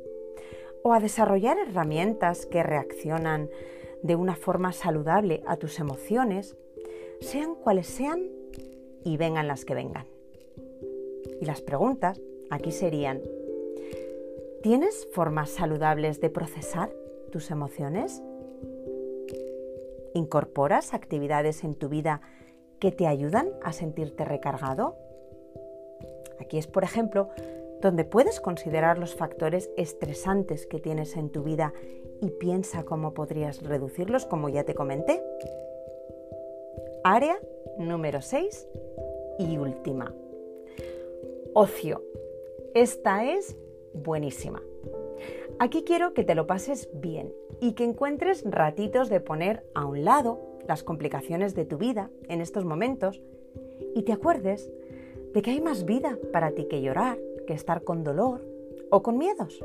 o 0.82 0.94
a 0.94 1.02
desarrollar 1.02 1.58
herramientas 1.58 2.46
que 2.46 2.64
reaccionan 2.64 3.50
de 4.02 4.16
una 4.16 4.38
forma 4.38 4.72
saludable 4.72 5.44
a 5.46 5.58
tus 5.58 5.78
emociones, 5.78 6.56
sean 7.22 7.56
cuales 7.56 7.88
sean 7.88 8.20
y 9.06 9.18
vengan 9.18 9.48
las 9.48 9.64
que 9.64 9.76
vengan. 9.76 10.06
Y 11.40 11.46
las 11.46 11.62
preguntas 11.62 12.20
aquí 12.50 12.72
serían, 12.72 13.22
¿tienes 14.62 15.08
formas 15.14 15.50
saludables 15.52 16.20
de 16.20 16.30
procesar 16.30 16.92
tus 17.32 17.52
emociones? 17.52 18.22
¿Incorporas 20.14 20.94
actividades 20.94 21.64
en 21.64 21.76
tu 21.76 21.88
vida 21.88 22.22
que 22.80 22.92
te 22.92 23.08
ayudan 23.08 23.50
a 23.64 23.72
sentirte 23.72 24.26
recargado? 24.26 24.98
Aquí 26.40 26.58
es, 26.58 26.68
por 26.68 26.84
ejemplo, 26.84 27.30
donde 27.82 28.04
puedes 28.04 28.40
considerar 28.40 28.98
los 28.98 29.16
factores 29.16 29.70
estresantes 29.78 30.66
que 30.66 30.80
tienes 30.80 31.16
en 31.16 31.30
tu 31.30 31.44
vida 31.44 31.74
y 32.22 32.30
piensa 32.30 32.84
cómo 32.84 33.14
podrías 33.14 33.64
reducirlos, 33.64 34.26
como 34.26 34.50
ya 34.50 34.64
te 34.64 34.76
comenté. 34.76 35.22
Área 37.04 37.40
número 37.80 38.22
6 38.22 38.68
y 39.40 39.58
última. 39.58 40.14
Ocio. 41.54 42.04
Esta 42.76 43.26
es 43.26 43.58
buenísima. 43.94 44.62
Aquí 45.58 45.84
quiero 45.84 46.14
que 46.14 46.24
te 46.24 46.36
lo 46.36 46.46
pases 46.46 46.90
bien 46.94 47.34
y 47.60 47.74
que 47.74 47.86
encuentres 47.86 48.44
ratitos 48.46 49.10
de 49.10 49.20
poner 49.20 49.66
a 49.74 49.86
un 49.86 50.06
lado 50.06 50.40
las 50.68 50.84
complicaciones 50.84 51.56
de 51.56 51.66
tu 51.66 51.80
vida 51.80 52.12
en 52.30 52.40
estos 52.40 52.66
momentos 52.66 53.20
y 53.96 54.04
te 54.04 54.14
acuerdes 54.14 54.72
de 55.34 55.42
que 55.42 55.52
hay 55.52 55.62
más 55.62 55.86
vida 55.86 56.20
para 56.32 56.52
ti 56.52 56.66
que 56.66 56.82
llorar, 56.82 57.18
que 57.48 57.54
estar 57.54 57.84
con 57.84 58.04
dolor 58.04 58.46
o 58.92 59.02
con 59.02 59.18
miedos. 59.18 59.64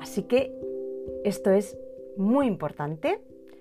Así 0.00 0.24
que 0.24 0.52
esto 1.22 1.52
es 1.52 1.78
muy 2.16 2.48
importante. 2.48 3.20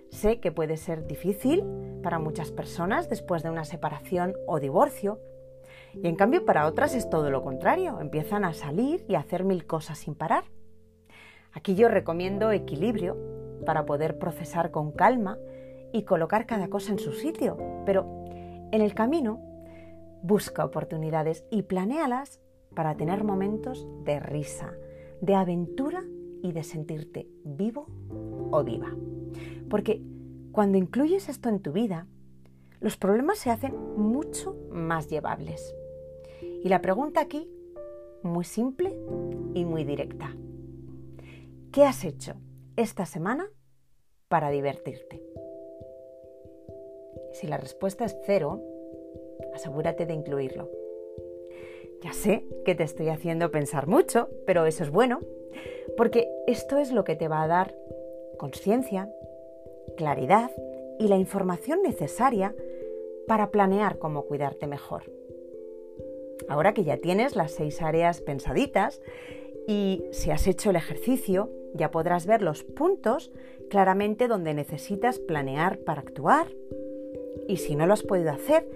Sé 0.10 0.40
que 0.40 0.52
puede 0.52 0.78
ser 0.78 1.06
difícil 1.06 1.64
para 2.02 2.20
muchas 2.20 2.52
personas 2.52 3.10
después 3.10 3.44
de 3.44 3.50
una 3.50 3.66
separación 3.66 4.34
o 4.46 4.60
divorcio. 4.60 5.20
Y 5.94 6.08
en 6.08 6.16
cambio 6.16 6.46
para 6.46 6.68
otras 6.68 6.96
es 6.96 7.10
todo 7.10 7.30
lo 7.30 7.44
contrario. 7.44 8.00
Empiezan 8.00 8.46
a 8.46 8.54
salir 8.54 9.06
y 9.08 9.16
a 9.16 9.20
hacer 9.20 9.44
mil 9.44 9.66
cosas 9.66 9.98
sin 9.98 10.16
parar. 10.16 10.46
Aquí 11.54 11.76
yo 11.76 11.88
recomiendo 11.88 12.52
equilibrio 12.52 13.18
para 13.66 13.86
poder 13.86 14.18
procesar 14.18 14.72
con 14.72 14.92
calma 14.92 15.38
y 15.92 16.04
colocar 16.04 16.46
cada 16.46 16.70
cosa 16.70 16.92
en 16.92 17.00
su 17.00 17.14
sitio. 17.14 17.58
Pero 17.86 18.26
en 18.72 18.82
el 18.82 18.94
camino 18.94 19.42
busca 20.22 20.66
oportunidades 20.66 21.46
y 21.50 21.64
planéalas 21.64 22.40
para 22.76 22.96
tener 22.96 23.24
momentos 23.24 23.88
de 24.04 24.20
risa, 24.20 24.74
de 25.22 25.36
aventura 25.36 26.04
y 26.44 26.52
de 26.52 26.64
sentirte 26.64 27.28
vivo 27.44 27.88
o 28.52 28.64
viva. 28.64 28.92
Porque 29.70 30.02
cuando 30.52 30.78
incluyes 30.78 31.30
esto 31.30 31.50
en 31.50 31.60
tu 31.60 31.72
vida, 31.72 32.08
los 32.80 32.98
problemas 32.98 33.40
se 33.40 33.50
hacen 33.50 33.76
mucho 33.98 34.56
más 34.70 35.08
llevables. 35.08 35.76
Y 36.64 36.70
la 36.70 36.82
pregunta 36.82 37.22
aquí, 37.22 37.50
muy 38.24 38.44
simple 38.44 38.96
y 39.54 39.66
muy 39.66 39.84
directa. 39.84 40.36
¿Qué 41.72 41.84
has 41.84 42.04
hecho 42.06 42.36
esta 42.76 43.06
semana 43.06 43.50
para 44.28 44.50
divertirte? 44.50 45.24
Si 47.34 47.48
la 47.48 47.58
respuesta 47.58 48.06
es 48.06 48.18
cero, 48.26 48.62
asegúrate 49.54 50.06
de 50.06 50.14
incluirlo. 50.14 50.70
Ya 52.02 52.14
sé 52.14 52.46
que 52.66 52.76
te 52.76 52.84
estoy 52.84 53.10
haciendo 53.10 53.52
pensar 53.52 53.88
mucho, 53.88 54.30
pero 54.46 54.66
eso 54.66 54.84
es 54.84 54.92
bueno, 54.92 55.20
porque 55.96 56.30
esto 56.46 56.78
es 56.78 56.92
lo 56.92 57.04
que 57.04 57.16
te 57.16 57.28
va 57.28 57.44
a 57.44 57.48
dar 57.48 57.76
conciencia, 58.38 59.12
claridad 59.96 60.52
y 61.00 61.08
la 61.08 61.18
información 61.18 61.82
necesaria 61.84 62.56
para 63.28 63.52
planear 63.52 64.00
cómo 64.00 64.24
cuidarte 64.24 64.68
mejor. 64.68 65.04
Ahora 66.48 66.74
que 66.74 66.84
ya 66.84 66.98
tienes 66.98 67.36
las 67.36 67.52
seis 67.52 67.82
áreas 67.82 68.22
pensaditas 68.22 69.02
y 69.68 70.06
si 70.12 70.32
has 70.32 70.48
hecho 70.48 70.70
el 70.70 70.78
ejercicio, 70.78 71.52
ya 71.74 71.92
podrás 71.92 72.26
ver 72.26 72.42
los 72.42 72.64
puntos 72.64 73.32
claramente 73.70 74.28
donde 74.28 74.54
necesitas 74.54 75.20
planear 75.20 75.80
para 75.80 76.02
actuar. 76.02 76.48
Y 77.48 77.58
si 77.58 77.76
no 77.76 77.86
lo 77.86 77.94
has 77.94 78.04
podido 78.04 78.32
hacer, 78.32 78.68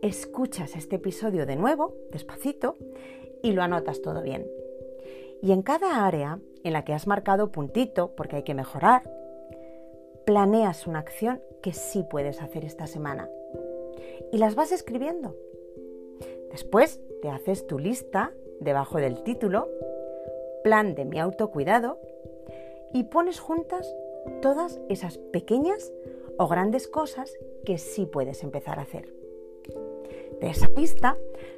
escuchas 0.00 0.76
este 0.76 0.96
episodio 0.96 1.44
de 1.44 1.56
nuevo, 1.56 1.96
despacito, 2.12 2.76
y 3.42 3.52
lo 3.52 3.62
anotas 3.62 4.00
todo 4.00 4.22
bien. 4.22 4.46
Y 5.42 5.52
en 5.52 5.62
cada 5.62 6.06
área 6.06 6.40
en 6.64 6.72
la 6.72 6.84
que 6.84 6.94
has 6.94 7.06
marcado 7.06 7.50
puntito 7.50 8.14
porque 8.16 8.36
hay 8.36 8.42
que 8.42 8.54
mejorar, 8.54 9.02
planeas 10.28 10.86
una 10.86 10.98
acción 10.98 11.40
que 11.62 11.72
sí 11.72 12.02
puedes 12.02 12.42
hacer 12.42 12.62
esta 12.62 12.86
semana. 12.86 13.30
Y 14.30 14.36
las 14.36 14.56
vas 14.56 14.72
escribiendo. 14.72 15.34
Después 16.50 17.00
te 17.22 17.30
haces 17.30 17.66
tu 17.66 17.78
lista 17.78 18.34
debajo 18.60 18.98
del 18.98 19.22
título, 19.22 19.70
plan 20.62 20.94
de 20.94 21.06
mi 21.06 21.18
autocuidado, 21.18 21.98
y 22.92 23.04
pones 23.04 23.40
juntas 23.40 23.90
todas 24.42 24.78
esas 24.90 25.16
pequeñas 25.16 25.90
o 26.36 26.46
grandes 26.46 26.88
cosas 26.88 27.32
que 27.64 27.78
sí 27.78 28.04
puedes 28.04 28.42
empezar 28.42 28.78
a 28.78 28.82
hacer. 28.82 29.10
De 30.42 30.50
esa 30.50 30.68
lista 30.76 31.16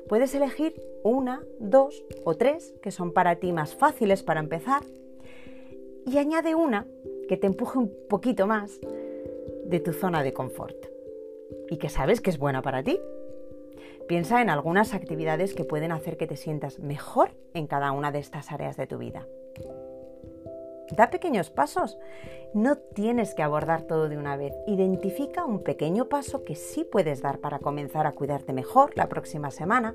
puedes 0.08 0.32
elegir 0.32 0.80
una, 1.02 1.42
dos 1.58 2.04
o 2.22 2.36
tres 2.36 2.72
que 2.84 2.92
son 2.92 3.12
para 3.14 3.34
ti 3.34 3.50
más 3.52 3.74
fáciles 3.74 4.22
para 4.22 4.38
empezar 4.38 4.84
y 6.06 6.18
añade 6.18 6.54
una 6.54 6.86
que 7.30 7.36
te 7.36 7.46
empuje 7.46 7.78
un 7.78 7.92
poquito 8.08 8.48
más 8.48 8.80
de 9.66 9.78
tu 9.78 9.92
zona 9.92 10.24
de 10.24 10.32
confort 10.32 10.74
y 11.68 11.76
que 11.76 11.88
sabes 11.88 12.20
que 12.20 12.28
es 12.28 12.38
buena 12.38 12.60
para 12.60 12.82
ti. 12.82 12.98
Piensa 14.08 14.42
en 14.42 14.50
algunas 14.50 14.94
actividades 14.94 15.54
que 15.54 15.64
pueden 15.64 15.92
hacer 15.92 16.16
que 16.16 16.26
te 16.26 16.34
sientas 16.34 16.80
mejor 16.80 17.30
en 17.54 17.68
cada 17.68 17.92
una 17.92 18.10
de 18.10 18.18
estas 18.18 18.50
áreas 18.50 18.76
de 18.76 18.88
tu 18.88 18.98
vida. 18.98 19.28
Da 20.96 21.10
pequeños 21.10 21.50
pasos. 21.50 22.00
No 22.52 22.78
tienes 22.78 23.36
que 23.36 23.44
abordar 23.44 23.82
todo 23.82 24.08
de 24.08 24.18
una 24.18 24.36
vez. 24.36 24.52
Identifica 24.66 25.44
un 25.44 25.62
pequeño 25.62 26.08
paso 26.08 26.42
que 26.42 26.56
sí 26.56 26.82
puedes 26.82 27.22
dar 27.22 27.38
para 27.38 27.60
comenzar 27.60 28.08
a 28.08 28.12
cuidarte 28.12 28.52
mejor 28.52 28.96
la 28.96 29.08
próxima 29.08 29.52
semana 29.52 29.94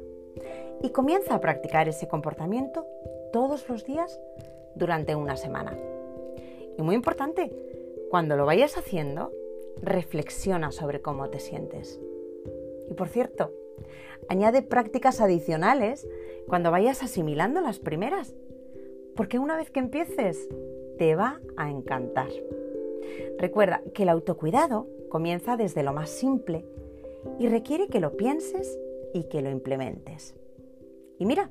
y 0.82 0.92
comienza 0.92 1.36
a 1.36 1.42
practicar 1.42 1.90
ese 1.90 2.08
comportamiento 2.08 2.88
todos 3.34 3.68
los 3.68 3.84
días 3.84 4.22
durante 4.74 5.16
una 5.16 5.36
semana. 5.36 5.78
Y 6.78 6.82
muy 6.82 6.96
importante, 6.96 7.52
cuando 8.10 8.36
lo 8.36 8.46
vayas 8.46 8.78
haciendo, 8.78 9.32
reflexiona 9.82 10.72
sobre 10.72 11.02
cómo 11.02 11.30
te 11.30 11.40
sientes. 11.40 12.00
Y 12.90 12.94
por 12.94 13.08
cierto, 13.08 13.52
añade 14.30 14.62
prácticas 14.62 15.22
adicionales 15.22 16.08
cuando 16.48 16.72
vayas 16.72 17.04
asimilando 17.04 17.62
las 17.62 17.80
primeras, 17.80 18.36
porque 19.16 19.40
una 19.40 19.58
vez 19.58 19.72
que 19.72 19.80
empieces, 19.80 20.48
te 20.98 21.16
va 21.16 21.42
a 21.58 21.70
encantar. 21.70 22.30
Recuerda 23.38 23.82
que 23.94 24.04
el 24.04 24.10
autocuidado 24.10 24.88
comienza 25.10 25.58
desde 25.58 25.84
lo 25.84 25.94
más 25.94 26.10
simple 26.10 26.66
y 27.40 27.48
requiere 27.48 27.88
que 27.88 28.00
lo 28.00 28.16
pienses 28.16 28.80
y 29.14 29.24
que 29.26 29.42
lo 29.42 29.50
implementes. 29.50 30.36
Y 31.18 31.26
mira, 31.26 31.50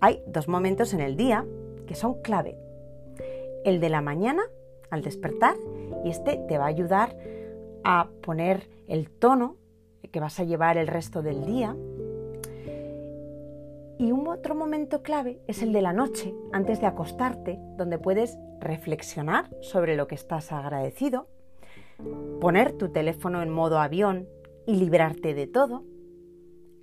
hay 0.00 0.22
dos 0.26 0.48
momentos 0.48 0.94
en 0.94 1.00
el 1.00 1.16
día 1.16 1.46
que 1.86 1.94
son 1.94 2.20
clave. 2.22 2.58
El 3.64 3.80
de 3.80 3.88
la 3.88 4.00
mañana, 4.00 4.42
al 4.90 5.02
despertar, 5.02 5.56
y 6.04 6.10
este 6.10 6.36
te 6.48 6.58
va 6.58 6.64
a 6.64 6.68
ayudar 6.68 7.16
a 7.84 8.08
poner 8.22 8.68
el 8.86 9.10
tono 9.10 9.56
que 10.10 10.20
vas 10.20 10.40
a 10.40 10.44
llevar 10.44 10.78
el 10.78 10.86
resto 10.86 11.22
del 11.22 11.44
día. 11.44 11.76
Y 13.98 14.12
un 14.12 14.28
otro 14.28 14.54
momento 14.54 15.02
clave 15.02 15.40
es 15.46 15.62
el 15.62 15.72
de 15.72 15.82
la 15.82 15.92
noche, 15.92 16.32
antes 16.52 16.80
de 16.80 16.86
acostarte, 16.86 17.58
donde 17.76 17.98
puedes 17.98 18.38
reflexionar 18.60 19.50
sobre 19.60 19.96
lo 19.96 20.06
que 20.06 20.14
estás 20.14 20.52
agradecido, 20.52 21.26
poner 22.40 22.72
tu 22.72 22.90
teléfono 22.90 23.42
en 23.42 23.50
modo 23.50 23.78
avión 23.80 24.28
y 24.66 24.76
librarte 24.76 25.34
de 25.34 25.46
todo, 25.46 25.84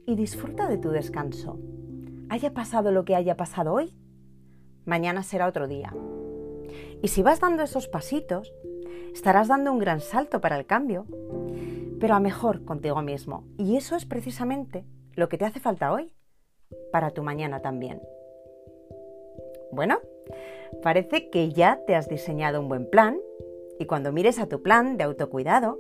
y 0.06 0.16
disfruta 0.16 0.68
de 0.68 0.78
tu 0.78 0.90
descanso. 0.90 1.58
Haya 2.30 2.54
pasado 2.54 2.92
lo 2.92 3.06
que 3.06 3.16
haya 3.16 3.38
pasado 3.38 3.74
hoy, 3.74 3.96
mañana 4.86 5.24
será 5.24 5.48
otro 5.48 5.68
día. 5.68 5.94
Y 7.02 7.08
si 7.10 7.22
vas 7.22 7.40
dando 7.40 7.64
esos 7.64 7.88
pasitos, 7.88 8.54
estarás 9.14 9.48
dando 9.48 9.72
un 9.72 9.80
gran 9.80 10.00
salto 10.00 10.42
para 10.42 10.58
el 10.58 10.66
cambio, 10.66 11.06
pero 12.00 12.16
a 12.16 12.20
mejor 12.20 12.66
contigo 12.66 13.02
mismo. 13.02 13.46
Y 13.58 13.78
eso 13.78 13.96
es 13.96 14.06
precisamente 14.06 14.86
lo 15.16 15.30
que 15.30 15.38
te 15.38 15.46
hace 15.46 15.60
falta 15.60 15.92
hoy, 15.92 16.14
para 16.92 17.12
tu 17.12 17.24
mañana 17.24 17.62
también. 17.62 18.02
Bueno, 19.72 20.00
parece 20.82 21.30
que 21.30 21.50
ya 21.50 21.80
te 21.86 21.96
has 21.96 22.08
diseñado 22.08 22.60
un 22.60 22.70
buen 22.70 22.90
plan 22.90 23.20
y 23.80 23.86
cuando 23.86 24.12
mires 24.12 24.40
a 24.40 24.48
tu 24.48 24.62
plan 24.62 24.98
de 24.98 25.04
autocuidado, 25.04 25.80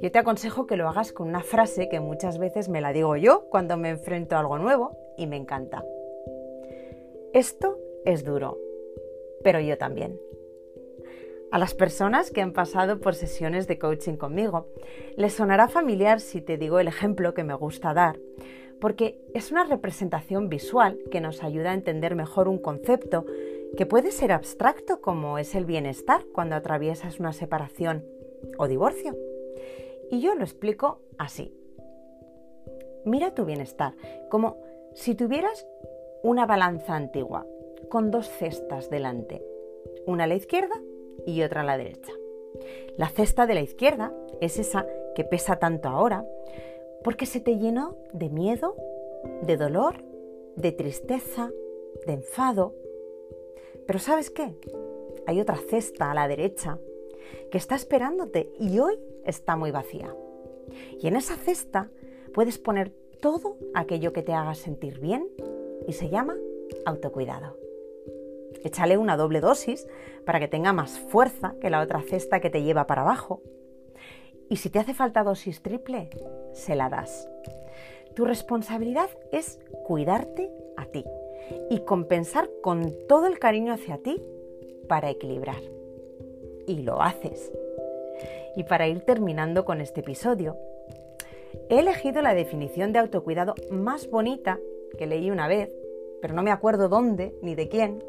yo 0.00 0.10
te 0.10 0.18
aconsejo 0.18 0.66
que 0.66 0.76
lo 0.76 0.88
hagas 0.88 1.12
con 1.12 1.28
una 1.28 1.42
frase 1.42 1.88
que 1.88 2.00
muchas 2.00 2.38
veces 2.38 2.68
me 2.68 2.80
la 2.80 2.92
digo 2.92 3.16
yo 3.16 3.46
cuando 3.50 3.76
me 3.76 3.90
enfrento 3.90 4.34
a 4.34 4.40
algo 4.40 4.58
nuevo 4.58 4.96
y 5.16 5.26
me 5.26 5.36
encanta. 5.36 5.84
Esto 7.32 7.78
es 8.04 8.24
duro, 8.24 8.58
pero 9.42 9.60
yo 9.60 9.78
también. 9.78 10.18
A 11.52 11.58
las 11.58 11.74
personas 11.74 12.30
que 12.30 12.40
han 12.40 12.54
pasado 12.54 12.98
por 12.98 13.14
sesiones 13.14 13.66
de 13.66 13.78
coaching 13.78 14.16
conmigo, 14.16 14.68
les 15.16 15.34
sonará 15.34 15.68
familiar 15.68 16.20
si 16.20 16.40
te 16.40 16.56
digo 16.56 16.78
el 16.78 16.88
ejemplo 16.88 17.34
que 17.34 17.44
me 17.44 17.52
gusta 17.52 17.92
dar, 17.92 18.18
porque 18.80 19.20
es 19.34 19.52
una 19.52 19.64
representación 19.64 20.48
visual 20.48 20.98
que 21.10 21.20
nos 21.20 21.42
ayuda 21.42 21.72
a 21.72 21.74
entender 21.74 22.14
mejor 22.14 22.48
un 22.48 22.56
concepto 22.56 23.26
que 23.76 23.84
puede 23.84 24.12
ser 24.12 24.32
abstracto 24.32 25.02
como 25.02 25.36
es 25.36 25.54
el 25.54 25.66
bienestar 25.66 26.24
cuando 26.32 26.56
atraviesas 26.56 27.20
una 27.20 27.34
separación 27.34 28.02
o 28.56 28.66
divorcio. 28.66 29.14
Y 30.10 30.20
yo 30.20 30.34
lo 30.34 30.44
explico 30.44 31.00
así. 31.18 31.54
Mira 33.04 33.34
tu 33.34 33.44
bienestar 33.44 33.94
como 34.30 34.56
si 34.94 35.14
tuvieras 35.14 35.66
una 36.22 36.46
balanza 36.46 36.96
antigua 36.96 37.46
con 37.92 38.10
dos 38.10 38.26
cestas 38.26 38.88
delante, 38.88 39.44
una 40.06 40.24
a 40.24 40.26
la 40.26 40.34
izquierda 40.34 40.74
y 41.26 41.42
otra 41.42 41.60
a 41.60 41.64
la 41.64 41.76
derecha. 41.76 42.10
La 42.96 43.10
cesta 43.10 43.46
de 43.46 43.52
la 43.52 43.60
izquierda 43.60 44.16
es 44.40 44.58
esa 44.58 44.86
que 45.14 45.24
pesa 45.24 45.56
tanto 45.56 45.90
ahora 45.90 46.26
porque 47.04 47.26
se 47.26 47.38
te 47.38 47.58
llenó 47.58 47.98
de 48.14 48.30
miedo, 48.30 48.76
de 49.42 49.58
dolor, 49.58 49.96
de 50.56 50.72
tristeza, 50.72 51.50
de 52.06 52.14
enfado. 52.14 52.74
Pero 53.86 53.98
¿sabes 53.98 54.30
qué? 54.30 54.56
Hay 55.26 55.38
otra 55.38 55.58
cesta 55.58 56.10
a 56.10 56.14
la 56.14 56.28
derecha 56.28 56.78
que 57.50 57.58
está 57.58 57.74
esperándote 57.74 58.54
y 58.58 58.78
hoy 58.78 58.98
está 59.26 59.54
muy 59.54 59.70
vacía. 59.70 60.16
Y 60.98 61.08
en 61.08 61.16
esa 61.16 61.36
cesta 61.36 61.90
puedes 62.32 62.56
poner 62.56 62.90
todo 63.20 63.58
aquello 63.74 64.14
que 64.14 64.22
te 64.22 64.32
haga 64.32 64.54
sentir 64.54 64.98
bien 64.98 65.28
y 65.86 65.92
se 65.92 66.08
llama 66.08 66.38
autocuidado. 66.86 67.61
Échale 68.64 68.96
una 68.98 69.16
doble 69.16 69.40
dosis 69.40 69.86
para 70.24 70.40
que 70.40 70.48
tenga 70.48 70.72
más 70.72 70.98
fuerza 70.98 71.54
que 71.60 71.70
la 71.70 71.80
otra 71.80 72.02
cesta 72.02 72.40
que 72.40 72.50
te 72.50 72.62
lleva 72.62 72.86
para 72.86 73.02
abajo. 73.02 73.42
Y 74.48 74.56
si 74.56 74.70
te 74.70 74.78
hace 74.78 74.94
falta 74.94 75.24
dosis 75.24 75.62
triple, 75.62 76.10
se 76.52 76.76
la 76.76 76.88
das. 76.88 77.28
Tu 78.14 78.24
responsabilidad 78.24 79.08
es 79.30 79.58
cuidarte 79.84 80.50
a 80.76 80.84
ti 80.86 81.04
y 81.70 81.80
compensar 81.80 82.50
con 82.62 82.92
todo 83.08 83.26
el 83.26 83.38
cariño 83.38 83.72
hacia 83.72 83.98
ti 83.98 84.22
para 84.88 85.10
equilibrar. 85.10 85.62
Y 86.66 86.82
lo 86.82 87.02
haces. 87.02 87.50
Y 88.56 88.64
para 88.64 88.86
ir 88.86 89.00
terminando 89.00 89.64
con 89.64 89.80
este 89.80 90.00
episodio, 90.00 90.56
he 91.68 91.78
elegido 91.78 92.20
la 92.20 92.34
definición 92.34 92.92
de 92.92 92.98
autocuidado 92.98 93.54
más 93.70 94.08
bonita 94.10 94.58
que 94.98 95.06
leí 95.06 95.30
una 95.30 95.48
vez, 95.48 95.74
pero 96.20 96.34
no 96.34 96.42
me 96.42 96.50
acuerdo 96.50 96.88
dónde 96.88 97.34
ni 97.40 97.54
de 97.54 97.68
quién, 97.68 98.04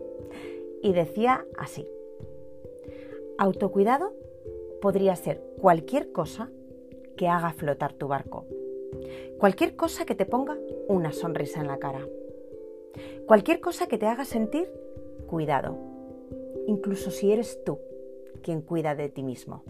y 0.83 0.93
decía 0.93 1.47
así. 1.57 1.87
Autocuidado 3.39 4.13
podría 4.81 5.15
ser 5.15 5.41
cualquier 5.59 6.11
cosa 6.11 6.51
que 7.17 7.27
haga 7.27 7.53
flotar 7.53 7.93
tu 7.93 8.07
barco, 8.07 8.45
cualquier 9.39 9.75
cosa 9.75 10.05
que 10.05 10.13
te 10.13 10.25
ponga 10.25 10.57
una 10.87 11.13
sonrisa 11.13 11.61
en 11.61 11.67
la 11.67 11.79
cara, 11.79 12.05
cualquier 13.25 13.61
cosa 13.61 13.87
que 13.87 13.97
te 13.97 14.05
haga 14.05 14.25
sentir 14.25 14.71
cuidado, 15.25 15.77
incluso 16.67 17.09
si 17.09 17.31
eres 17.31 17.63
tú 17.63 17.79
quien 18.43 18.61
cuida 18.61 18.93
de 18.93 19.09
ti 19.09 19.23
mismo. 19.23 19.63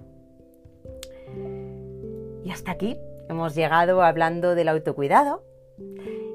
Y 2.43 2.49
hasta 2.49 2.71
aquí 2.71 2.97
hemos 3.29 3.55
llegado 3.55 4.01
hablando 4.01 4.55
del 4.55 4.67
autocuidado 4.67 5.43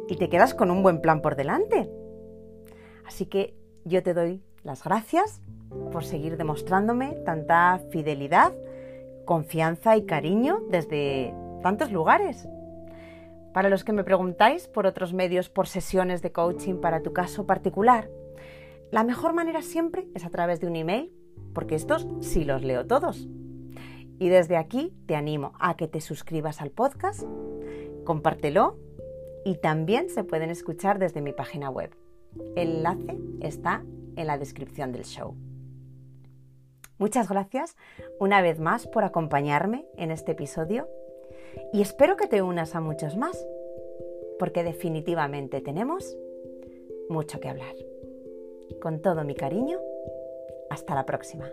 y 0.08 0.16
te 0.16 0.28
quedas 0.28 0.54
con 0.54 0.70
un 0.70 0.82
buen 0.82 1.00
plan 1.00 1.20
por 1.20 1.34
delante. 1.34 1.90
Así 3.04 3.26
que 3.26 3.54
yo 3.84 4.02
te 4.02 4.14
doy 4.14 4.42
las 4.68 4.85
gracias 4.85 5.40
por 5.90 6.04
seguir 6.04 6.37
demostrándome 6.37 7.12
tanta 7.24 7.81
fidelidad, 7.90 8.52
confianza 9.24 9.96
y 9.96 10.04
cariño 10.04 10.61
desde 10.70 11.35
tantos 11.62 11.90
lugares. 11.90 12.46
Para 13.54 13.70
los 13.70 13.83
que 13.83 13.94
me 13.94 14.04
preguntáis 14.04 14.68
por 14.68 14.87
otros 14.87 15.14
medios, 15.14 15.48
por 15.48 15.68
sesiones 15.68 16.20
de 16.20 16.33
coaching 16.33 16.83
para 16.83 17.00
tu 17.00 17.14
caso 17.14 17.46
particular, 17.46 18.11
la 18.90 19.04
mejor 19.04 19.33
manera 19.33 19.62
siempre 19.62 20.07
es 20.14 20.26
a 20.26 20.31
través 20.31 20.61
de 20.61 20.66
un 20.66 20.76
email, 20.76 21.14
porque 21.54 21.74
estos 21.74 22.07
sí 22.20 22.44
los 22.44 22.62
leo 22.62 22.87
todos. 22.87 23.27
Y 24.19 24.29
desde 24.29 24.58
aquí 24.58 24.94
te 25.06 25.16
animo 25.16 25.54
a 25.58 25.79
que 25.79 25.88
te 25.88 26.02
suscribas 26.02 26.60
al 26.60 26.73
podcast, 26.73 27.23
compártelo 28.04 28.77
y 29.46 29.56
también 29.56 30.10
se 30.10 30.25
pueden 30.25 30.50
escuchar 30.50 30.98
desde 30.98 31.23
mi 31.23 31.33
página 31.33 31.71
web. 31.71 31.96
El 32.54 32.77
enlace 32.77 33.19
está 33.40 33.83
en 34.19 34.27
la 34.27 34.37
descripción 34.37 34.92
del 34.92 35.04
show. 35.04 35.35
Muchas 36.98 37.29
gracias 37.29 37.77
una 38.19 38.42
vez 38.42 38.58
más 38.58 38.87
por 38.88 39.04
acompañarme 39.04 39.87
en 39.96 40.10
este 40.10 40.33
episodio 40.33 40.88
y 41.73 41.81
espero 41.81 42.16
que 42.16 42.27
te 42.27 42.42
unas 42.42 42.75
a 42.75 42.81
muchos 42.81 43.16
más, 43.16 43.46
porque 44.38 44.64
definitivamente 44.64 45.60
tenemos 45.60 46.16
mucho 47.08 47.40
que 47.40 47.48
hablar. 47.48 47.75
Con 48.83 49.00
todo 49.00 49.25
mi 49.25 49.35
cariño, 49.35 49.79
hasta 50.71 50.94
la 50.94 51.06
próxima. 51.06 51.48